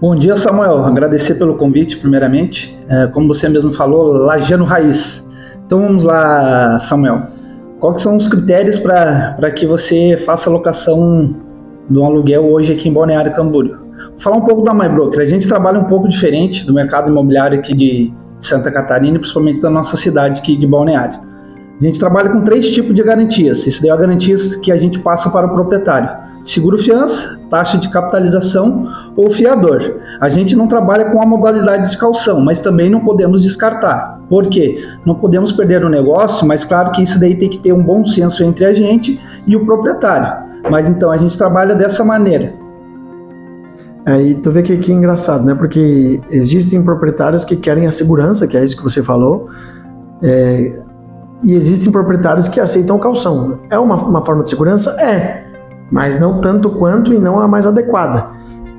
Bom 0.01 0.15
dia, 0.15 0.37
Samuel. 0.37 0.85
Agradecer 0.85 1.35
pelo 1.35 1.57
convite, 1.57 1.97
primeiramente. 1.97 2.79
É, 2.89 3.09
como 3.09 3.27
você 3.27 3.49
mesmo 3.49 3.73
falou, 3.73 4.13
Lajano 4.13 4.65
Raiz. 4.65 5.29
Então 5.65 5.81
vamos 5.81 6.05
lá, 6.05 6.79
Samuel. 6.79 7.23
Quais 7.81 8.01
são 8.03 8.15
os 8.15 8.29
critérios 8.29 8.79
para 8.79 9.51
que 9.51 9.67
você 9.67 10.17
faça 10.25 10.49
a 10.49 10.53
locação 10.53 11.35
do 11.91 12.05
aluguel 12.05 12.45
hoje 12.45 12.73
aqui 12.73 12.89
em 12.89 12.93
Balneário 12.93 13.33
Camboriú? 13.33 13.86
Vou 14.11 14.21
falar 14.21 14.37
um 14.37 14.45
pouco 14.45 14.63
da 14.63 14.75
MyBroker. 14.75 15.21
A 15.21 15.27
gente 15.27 15.47
trabalha 15.47 15.79
um 15.79 15.85
pouco 15.85 16.09
diferente 16.09 16.67
do 16.67 16.75
mercado 16.75 17.11
imobiliário 17.11 17.59
aqui 17.59 17.75
de, 17.75 18.15
Santa 18.41 18.71
Catarina 18.71 19.19
principalmente 19.19 19.61
da 19.61 19.71
nossa 19.71 19.97
cidade 19.97 20.41
aqui 20.41 20.57
de 20.57 20.67
Balneário. 20.67 21.21
A 21.81 21.85
gente 21.85 21.99
trabalha 21.99 22.31
com 22.31 22.41
três 22.41 22.71
tipos 22.71 22.95
de 22.95 23.03
garantias. 23.03 23.67
Isso 23.67 23.83
daí 23.83 23.91
é 23.91 23.97
garantias 23.97 24.57
que 24.57 24.73
a 24.73 24.77
gente 24.77 24.99
passa 25.01 25.29
para 25.31 25.47
o 25.47 25.55
proprietário. 25.55 26.09
Seguro 26.43 26.79
fiança, 26.79 27.39
taxa 27.51 27.77
de 27.77 27.89
capitalização 27.89 28.87
ou 29.17 29.31
fiador. 29.31 30.01
A 30.21 30.29
gente 30.29 30.55
não 30.57 30.69
trabalha 30.69 31.11
com 31.11 31.21
a 31.21 31.27
modalidade 31.27 31.91
de 31.91 31.99
calção, 31.99 32.41
mas 32.41 32.61
também 32.61 32.89
não 32.89 33.01
podemos 33.01 33.43
descartar. 33.43 34.21
Por 34.29 34.49
quê? 34.49 34.79
Não 35.05 35.17
podemos 35.17 35.53
perder 35.53 35.85
o 35.85 35.89
negócio, 35.89 36.47
mas 36.47 36.65
claro 36.65 36.93
que 36.93 37.03
isso 37.03 37.21
daí 37.21 37.35
tem 37.35 37.51
que 37.51 37.59
ter 37.59 37.73
um 37.73 37.83
bom 37.83 38.05
senso 38.05 38.43
entre 38.45 38.65
a 38.65 38.73
gente 38.73 39.21
e 39.47 39.57
o 39.57 39.67
proprietário. 39.67 40.47
Mas 40.71 40.89
então 40.89 41.11
a 41.11 41.17
gente 41.17 41.37
trabalha 41.37 41.75
dessa 41.75 42.05
maneira. 42.05 42.66
Aí 44.07 44.37
tu 44.37 44.53
vê 44.53 44.63
que, 44.63 44.77
que 44.77 44.93
engraçado, 44.93 45.45
né? 45.45 45.55
Porque 45.55 46.21
existem 46.31 46.81
proprietários 46.83 47.45
que 47.45 47.57
querem 47.57 47.87
a 47.89 47.91
segurança, 47.91 48.47
que 48.47 48.57
é 48.57 48.65
isso 48.65 48.77
que 48.77 48.83
você 48.85 49.03
falou, 49.03 49.49
é, 50.23 50.81
e 51.43 51.55
existem 51.55 51.91
proprietários 51.91 52.49
que 52.49 52.61
aceitam 52.61 52.99
calção. 52.99 53.61
É 53.69 53.79
uma, 53.79 53.97
uma 53.97 54.25
forma 54.25 54.45
de 54.45 54.51
segurança? 54.51 54.91
É, 55.01 55.45
mas 55.91 56.21
não 56.21 56.41
tanto 56.41 56.71
quanto 56.71 57.13
e 57.13 57.19
não 57.19 57.41
a 57.41 57.49
mais 57.49 57.67
adequada. 57.67 58.29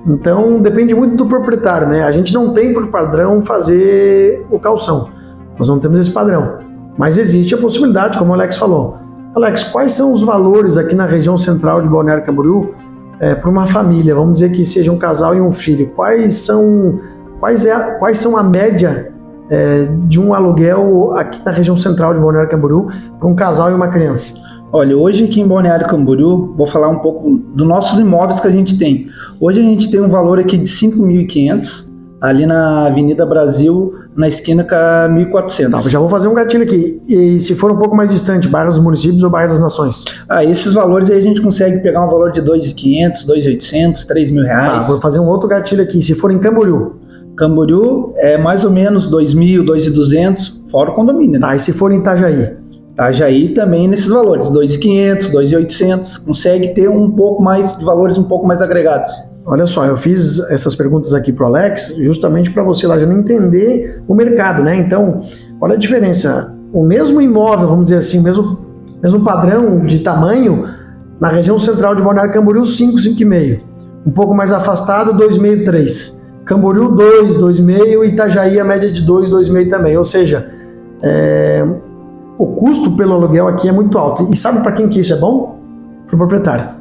Então 0.07 0.61
depende 0.61 0.95
muito 0.95 1.17
do 1.17 1.25
proprietário, 1.25 1.87
né? 1.87 2.03
A 2.03 2.11
gente 2.11 2.33
não 2.33 2.53
tem 2.53 2.73
por 2.73 2.87
padrão 2.87 3.41
fazer 3.41 4.45
o 4.49 4.57
calção. 4.57 5.09
Nós 5.57 5.67
não 5.67 5.77
temos 5.77 5.99
esse 5.99 6.11
padrão. 6.11 6.59
Mas 6.97 7.17
existe 7.17 7.53
a 7.53 7.57
possibilidade, 7.57 8.17
como 8.17 8.31
o 8.31 8.33
Alex 8.33 8.55
falou. 8.55 8.97
Alex, 9.35 9.65
quais 9.65 9.91
são 9.91 10.11
os 10.11 10.23
valores 10.23 10.77
aqui 10.77 10.95
na 10.95 11.05
região 11.05 11.37
central 11.37 11.81
de 11.81 11.89
Balneário 11.89 12.23
Camboriú 12.23 12.73
é, 13.19 13.35
para 13.35 13.49
uma 13.49 13.65
família, 13.65 14.13
vamos 14.13 14.33
dizer 14.33 14.51
que 14.51 14.65
seja 14.65 14.91
um 14.91 14.97
casal 14.97 15.35
e 15.35 15.41
um 15.41 15.51
filho, 15.51 15.87
quais 15.95 16.35
são, 16.35 16.99
quais 17.39 17.65
é, 17.65 17.75
quais 17.97 18.17
são 18.17 18.37
a 18.37 18.43
média 18.43 19.11
é, 19.49 19.87
de 20.05 20.19
um 20.19 20.33
aluguel 20.33 21.13
aqui 21.13 21.43
na 21.45 21.51
região 21.51 21.75
central 21.75 22.13
de 22.13 22.19
Balneário 22.19 22.49
Camboriú 22.49 22.87
para 23.19 23.27
um 23.27 23.35
casal 23.35 23.71
e 23.71 23.73
uma 23.73 23.87
criança? 23.87 24.33
Olha, 24.71 24.97
hoje 24.97 25.23
aqui 25.23 25.39
em 25.39 25.47
Balneário 25.47 25.87
Camboriú, 25.87 26.53
vou 26.55 26.67
falar 26.67 26.89
um 26.89 26.99
pouco 26.99 27.37
dos 27.37 27.65
nossos 27.65 27.99
imóveis 27.99 28.39
que 28.39 28.47
a 28.47 28.51
gente 28.51 28.77
tem. 28.77 29.07
Hoje 29.39 29.61
a 29.61 29.63
gente 29.63 29.89
tem 29.89 30.01
um 30.01 30.09
valor 30.09 30.39
aqui 30.39 30.57
de 30.57 30.67
5.500, 30.67 31.96
ali 32.19 32.45
na 32.45 32.87
Avenida 32.87 33.25
Brasil, 33.25 33.93
na 34.15 34.27
esquina 34.27 34.63
com 34.63 34.75
a 34.75 35.07
1400. 35.07 35.83
Tá, 35.83 35.89
já 35.89 35.99
vou 35.99 36.09
fazer 36.09 36.27
um 36.27 36.33
gatilho 36.33 36.63
aqui. 36.63 36.99
E 37.07 37.39
se 37.39 37.55
for 37.55 37.71
um 37.71 37.77
pouco 37.77 37.95
mais 37.95 38.09
distante, 38.09 38.47
bairro 38.47 38.71
dos 38.71 38.79
municípios 38.79 39.23
ou 39.23 39.29
bairro 39.29 39.49
das 39.49 39.59
nações? 39.59 40.03
Ah, 40.27 40.43
esses 40.43 40.73
valores 40.73 41.09
aí 41.09 41.17
a 41.17 41.21
gente 41.21 41.41
consegue 41.41 41.79
pegar 41.79 42.05
um 42.05 42.09
valor 42.09 42.31
de 42.31 42.41
2.500, 42.41 43.27
2.800, 43.27 44.05
3 44.05 44.31
mil 44.31 44.43
reais. 44.43 44.87
Tá, 44.87 44.91
vou 44.91 45.01
fazer 45.01 45.19
um 45.19 45.27
outro 45.27 45.47
gatilho 45.47 45.83
aqui. 45.83 46.01
Se 46.01 46.15
for 46.15 46.31
em 46.31 46.39
Camboriú? 46.39 46.95
Camboriú 47.37 48.13
é 48.17 48.37
mais 48.37 48.65
ou 48.65 48.71
menos 48.71 49.09
2.000, 49.09 49.63
2.200, 49.63 50.69
fora 50.71 50.89
o 50.89 50.95
condomínio. 50.95 51.39
Né? 51.39 51.39
Tá, 51.39 51.55
e 51.55 51.59
se 51.59 51.71
for 51.71 51.91
em 51.91 51.99
Itajaí? 51.99 52.57
Itajaí 52.93 53.49
também 53.49 53.87
nesses 53.87 54.09
valores, 54.09 54.47
2.500, 54.47 55.31
2.800, 55.31 56.25
consegue 56.25 56.69
ter 56.69 56.89
um 56.89 57.11
pouco 57.11 57.43
mais 57.43 57.77
de 57.77 57.85
valores 57.85 58.17
um 58.17 58.23
pouco 58.23 58.47
mais 58.47 58.59
agregados. 58.59 59.11
Olha 59.49 59.65
só, 59.65 59.85
eu 59.85 59.95
fiz 59.95 60.39
essas 60.49 60.75
perguntas 60.75 61.13
aqui 61.13 61.31
para 61.31 61.45
o 61.45 61.47
Alex 61.47 61.95
justamente 61.99 62.51
para 62.51 62.61
você 62.63 62.85
lá 62.85 62.99
já 62.99 63.05
entender 63.05 64.03
o 64.05 64.13
mercado, 64.13 64.61
né? 64.61 64.75
Então, 64.75 65.21
olha 65.61 65.75
a 65.75 65.77
diferença. 65.77 66.53
O 66.73 66.83
mesmo 66.83 67.21
imóvel, 67.21 67.65
vamos 67.69 67.85
dizer 67.85 67.95
assim, 67.95 68.19
o 68.19 68.23
mesmo, 68.23 68.59
mesmo 69.01 69.23
padrão 69.23 69.85
de 69.85 69.99
tamanho, 69.99 70.67
na 71.17 71.29
região 71.29 71.57
central 71.57 71.95
de 71.95 72.03
Balneário 72.03 72.33
Camboriú, 72.33 72.65
5, 72.65 72.97
5,5. 72.97 73.61
Um 74.05 74.11
pouco 74.11 74.35
mais 74.35 74.51
afastado, 74.51 75.13
2,5, 75.13 75.63
3. 75.63 76.23
Camboriú, 76.43 76.93
2, 76.93 77.37
2,5 77.37 78.03
e 78.03 78.07
Itajaí 78.09 78.59
a 78.59 78.65
média 78.65 78.91
de 78.91 79.01
2, 79.01 79.29
2,5 79.29 79.69
também. 79.69 79.95
Ou 79.95 80.03
seja, 80.03 80.51
é, 81.01 81.65
o 82.37 82.47
custo 82.47 82.97
pelo 82.97 83.13
aluguel 83.13 83.47
aqui 83.47 83.69
é 83.69 83.71
muito 83.71 83.97
alto. 83.97 84.27
E 84.29 84.35
sabe 84.35 84.61
para 84.61 84.73
quem 84.73 84.89
que 84.89 84.99
isso 84.99 85.13
é 85.13 85.17
bom? 85.17 85.57
Para 86.05 86.15
o 86.15 86.17
proprietário. 86.17 86.76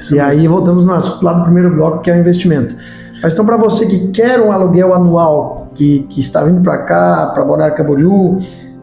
Isso 0.00 0.14
e 0.14 0.18
mesmo. 0.18 0.30
aí 0.30 0.48
voltamos 0.48 0.84
no 0.84 0.92
lá 1.22 1.32
do 1.34 1.44
primeiro 1.44 1.70
bloco, 1.74 2.00
que 2.00 2.10
é 2.10 2.16
o 2.16 2.18
investimento. 2.18 2.74
Mas 3.22 3.34
então, 3.34 3.44
para 3.44 3.58
você 3.58 3.86
que 3.86 4.08
quer 4.08 4.40
um 4.40 4.50
aluguel 4.50 4.94
anual, 4.94 5.68
que, 5.74 6.06
que 6.08 6.20
está 6.20 6.42
vindo 6.42 6.62
para 6.62 6.86
cá, 6.86 7.30
para 7.34 7.44
Balneário 7.44 7.76
Camboriú, 7.76 8.38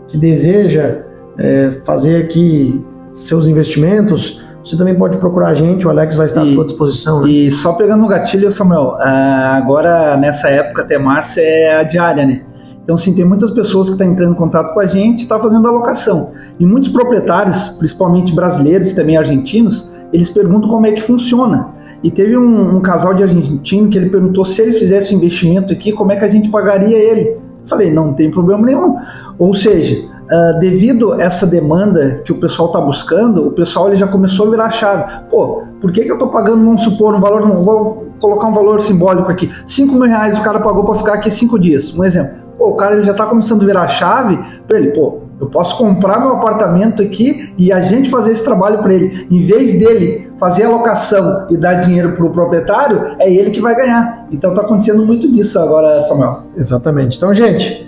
que 0.08 0.17
deseja 0.17 0.99
é, 1.38 1.71
fazer 1.86 2.23
aqui 2.23 2.86
seus 3.10 3.47
investimentos, 3.47 4.45
você 4.63 4.77
também 4.77 4.95
pode 4.95 5.17
procurar 5.17 5.49
a 5.49 5.53
gente, 5.53 5.88
o 5.88 5.89
Alex 5.89 6.15
vai 6.15 6.25
estar 6.27 6.45
e, 6.45 6.51
à 6.51 6.53
sua 6.53 6.65
disposição. 6.65 7.21
Né? 7.21 7.30
E 7.30 7.51
só 7.51 7.73
pegando 7.73 8.01
no 8.01 8.08
gatilho, 8.08 8.51
Samuel, 8.51 8.95
ah, 8.99 9.58
agora 9.58 10.17
nessa 10.17 10.49
época 10.49 10.84
até 10.84 10.99
março 10.99 11.39
é 11.39 11.80
a 11.80 11.84
diária, 11.84 12.25
né? 12.25 12.43
Então, 12.84 12.97
sim, 12.97 13.13
tem 13.13 13.25
muitas 13.25 13.51
pessoas 13.51 13.88
que 13.88 13.93
estão 13.93 14.08
entrando 14.08 14.32
em 14.32 14.36
contato 14.36 14.73
com 14.73 14.80
a 14.80 14.86
gente, 14.86 15.23
está 15.23 15.38
fazendo 15.38 15.67
alocação. 15.67 16.32
E 16.58 16.65
muitos 16.65 16.89
proprietários, 16.89 17.67
principalmente 17.69 18.34
brasileiros 18.34 18.91
e 18.91 18.95
também 18.95 19.17
argentinos, 19.17 19.91
eles 20.12 20.30
perguntam 20.30 20.70
como 20.70 20.86
é 20.86 20.91
que 20.91 21.02
funciona. 21.02 21.70
E 22.04 22.12
teve 22.12 22.38
um, 22.38 22.78
um, 22.78 22.82
casal 22.82 23.13
de 23.13 23.24
argentino 23.24 23.89
que 23.89 23.98
ele 23.98 24.10
perguntou 24.10 24.46
se 24.46 24.62
ele 24.62 24.74
fizesse 24.74 25.13
o 25.13 25.17
investimento 25.17 25.74
aqui, 25.74 25.91
como 25.91 26.12
é 26.12 26.15
que 26.15 26.26
a 26.26 26.28
gente 26.28 26.50
pagaria 26.50 26.98
ele. 26.98 27.38
Falei, 27.65 27.91
não 27.91 28.13
tem 28.13 28.30
problema 28.30 28.65
nenhum. 28.65 28.96
Ou 29.39 29.54
seja, 29.54 30.06
uh, 30.06 30.60
devido 30.60 31.13
a 31.13 31.22
essa 31.22 31.46
demanda 31.46 32.22
que 32.24 32.32
o 32.32 32.39
pessoal 32.39 32.67
está 32.70 32.80
buscando, 32.80 33.48
o 33.48 33.52
pessoal 33.52 33.88
ele 33.88 33.96
já 33.96 34.08
começou 34.08 34.48
a 34.48 34.52
virar 34.52 34.65
a 34.65 34.70
chave. 34.70 35.22
Pô, 35.30 35.63
por 35.82 35.91
que, 35.91 36.04
que 36.04 36.12
eu 36.12 36.15
estou 36.15 36.30
pagando, 36.30 36.63
vamos 36.63 36.84
supor, 36.84 37.15
um 37.15 37.20
valor, 37.20 37.41
vou 37.56 38.08
colocar 38.20 38.48
um 38.48 38.54
valor 38.54 38.80
simbólico 38.80 39.30
aqui, 39.30 39.50
5 39.65 39.93
mil 39.93 40.04
reais 40.04 40.38
o 40.39 40.41
cara 40.41 40.60
pagou 40.60 40.86
para 40.86 40.96
ficar 40.96 41.13
aqui 41.15 41.30
5 41.30 41.60
dias, 41.60 41.93
um 41.93 42.04
exemplo. 42.04 42.36
Pô, 42.58 42.70
o 42.70 42.76
cara 42.76 42.96
ele 42.96 43.04
já 43.04 43.12
está 43.12 43.26
começando 43.26 43.62
a 43.62 43.65
virar 43.65 43.82
a 43.84 43.88
chave 43.88 44.39
para 44.67 44.80
ele, 44.80 44.91
pô, 44.91 45.20
eu 45.39 45.47
posso 45.47 45.78
comprar 45.78 46.19
meu 46.19 46.32
apartamento 46.32 47.02
aqui 47.02 47.54
e 47.58 47.71
a 47.71 47.80
gente 47.80 48.10
fazer 48.10 48.32
esse 48.32 48.43
trabalho 48.43 48.80
para 48.80 48.93
ele. 48.93 49.28
Em 49.30 49.41
vez 49.41 49.78
dele 49.78 50.32
fazer 50.39 50.63
a 50.63 50.69
locação 50.69 51.45
e 51.50 51.58
dar 51.58 51.76
dinheiro 51.76 52.13
para 52.13 52.26
o 52.26 52.30
proprietário, 52.32 53.15
é 53.19 53.32
ele 53.32 53.52
que 53.52 53.62
vai 53.62 53.76
ganhar. 53.76 54.28
Então 54.32 54.52
está 54.52 54.63
acontecendo 54.63 55.06
muito 55.06 55.32
disso 55.32 55.60
agora, 55.60 56.02
Samuel. 56.02 56.43
Exatamente. 56.56 57.17
Então, 57.17 57.34
gente, 57.34 57.88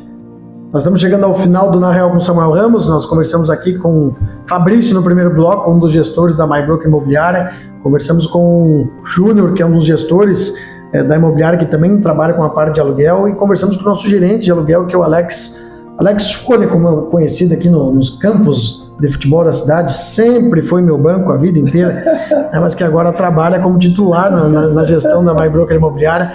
nós 0.72 0.84
estamos 0.84 1.02
chegando 1.02 1.24
ao 1.26 1.34
final 1.34 1.72
do 1.72 1.80
Na 1.80 1.92
Real 1.92 2.12
com 2.12 2.20
Samuel 2.20 2.52
Ramos. 2.52 2.88
Nós 2.88 3.04
conversamos 3.04 3.50
aqui 3.50 3.74
com 3.74 4.14
Fabrício 4.46 4.94
no 4.94 5.02
primeiro 5.02 5.34
bloco, 5.34 5.72
um 5.72 5.80
dos 5.80 5.92
gestores 5.92 6.36
da 6.36 6.46
MyBroker 6.46 6.88
Imobiliária. 6.88 7.52
Conversamos 7.82 8.28
com 8.28 8.84
o 8.84 9.04
Júnior, 9.04 9.54
que 9.54 9.64
é 9.64 9.66
um 9.66 9.72
dos 9.72 9.86
gestores 9.86 10.54
é, 10.94 11.04
da 11.04 11.16
imobiliária, 11.16 11.58
que 11.58 11.66
também 11.66 12.00
trabalha 12.00 12.36
com 12.36 12.44
a 12.44 12.50
parte 12.50 12.76
de 12.76 12.80
aluguel. 12.80 13.28
E 13.28 13.34
conversamos 13.34 13.78
com 13.78 13.84
o 13.84 13.86
nosso 13.86 14.08
gerente 14.08 14.44
de 14.44 14.52
aluguel, 14.52 14.86
que 14.86 14.94
é 14.94 14.98
o 14.98 15.02
Alex, 15.02 15.60
Alex 16.00 16.32
Fone, 16.32 16.66
como 16.66 16.88
é 16.88 17.12
conhecido 17.12 17.54
aqui 17.54 17.70
no, 17.70 17.92
nos 17.92 18.12
campos 18.12 18.90
de 19.02 19.12
futebol 19.12 19.44
da 19.44 19.52
cidade. 19.52 19.94
Sempre 19.94 20.62
foi 20.62 20.82
meu 20.82 20.98
banco 20.98 21.30
a 21.30 21.36
vida 21.36 21.60
inteira, 21.60 21.92
né, 22.54 22.60
mas 22.60 22.74
que 22.74 22.86
agora 22.86 23.12
trabalha 23.12 23.60
como 23.60 23.78
titular 23.78 24.32
na, 24.32 24.48
na, 24.48 24.68
na 24.70 24.86
gestão 24.86 25.26
da 25.26 25.34
MyBroker 25.34 25.76
Imobiliária. 25.76 26.32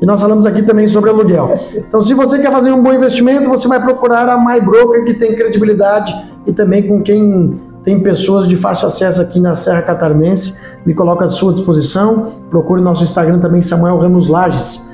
E 0.00 0.06
nós 0.06 0.22
falamos 0.22 0.46
aqui 0.46 0.62
também 0.62 0.86
sobre 0.86 1.10
aluguel. 1.10 1.58
Então, 1.74 2.00
se 2.00 2.14
você 2.14 2.38
quer 2.38 2.52
fazer 2.52 2.70
um 2.70 2.80
bom 2.80 2.92
investimento, 2.92 3.50
você 3.50 3.66
vai 3.66 3.82
procurar 3.82 4.28
a 4.28 4.38
MyBroker, 4.38 5.04
que 5.04 5.14
tem 5.14 5.34
credibilidade 5.34 6.14
e 6.46 6.52
também 6.52 6.86
com 6.86 7.02
quem 7.02 7.60
tem 7.82 8.00
pessoas 8.00 8.46
de 8.46 8.54
fácil 8.54 8.86
acesso 8.86 9.20
aqui 9.20 9.40
na 9.40 9.56
Serra 9.56 9.82
Catarinense. 9.82 10.60
Me 10.86 10.94
coloca 10.94 11.24
à 11.24 11.28
sua 11.28 11.52
disposição. 11.52 12.26
Procure 12.50 12.80
nosso 12.80 13.02
Instagram 13.02 13.40
também, 13.40 13.62
Samuel 13.62 13.98
Ramos 13.98 14.28
Lages. 14.28 14.87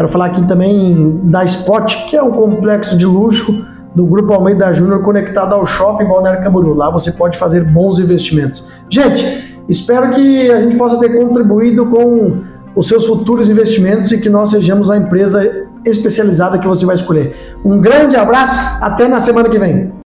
Quero 0.00 0.08
falar 0.08 0.26
aqui 0.28 0.42
também 0.48 1.20
da 1.24 1.44
Spot, 1.44 2.08
que 2.08 2.16
é 2.16 2.22
um 2.22 2.32
complexo 2.32 2.96
de 2.96 3.04
luxo 3.04 3.66
do 3.94 4.06
Grupo 4.06 4.32
Almeida 4.32 4.72
Júnior 4.72 5.02
conectado 5.02 5.54
ao 5.54 5.66
Shopping 5.66 6.06
Balneário 6.06 6.42
Camboriú. 6.42 6.72
Lá 6.72 6.88
você 6.88 7.12
pode 7.12 7.36
fazer 7.36 7.64
bons 7.64 7.98
investimentos. 7.98 8.72
Gente, 8.88 9.60
espero 9.68 10.08
que 10.08 10.50
a 10.50 10.62
gente 10.62 10.76
possa 10.76 10.98
ter 10.98 11.14
contribuído 11.14 11.84
com 11.84 12.38
os 12.74 12.88
seus 12.88 13.06
futuros 13.06 13.50
investimentos 13.50 14.10
e 14.10 14.18
que 14.18 14.30
nós 14.30 14.52
sejamos 14.52 14.88
a 14.90 14.96
empresa 14.96 15.68
especializada 15.84 16.58
que 16.58 16.66
você 16.66 16.86
vai 16.86 16.94
escolher. 16.94 17.36
Um 17.62 17.78
grande 17.78 18.16
abraço, 18.16 18.58
até 18.80 19.06
na 19.06 19.20
semana 19.20 19.50
que 19.50 19.58
vem. 19.58 19.92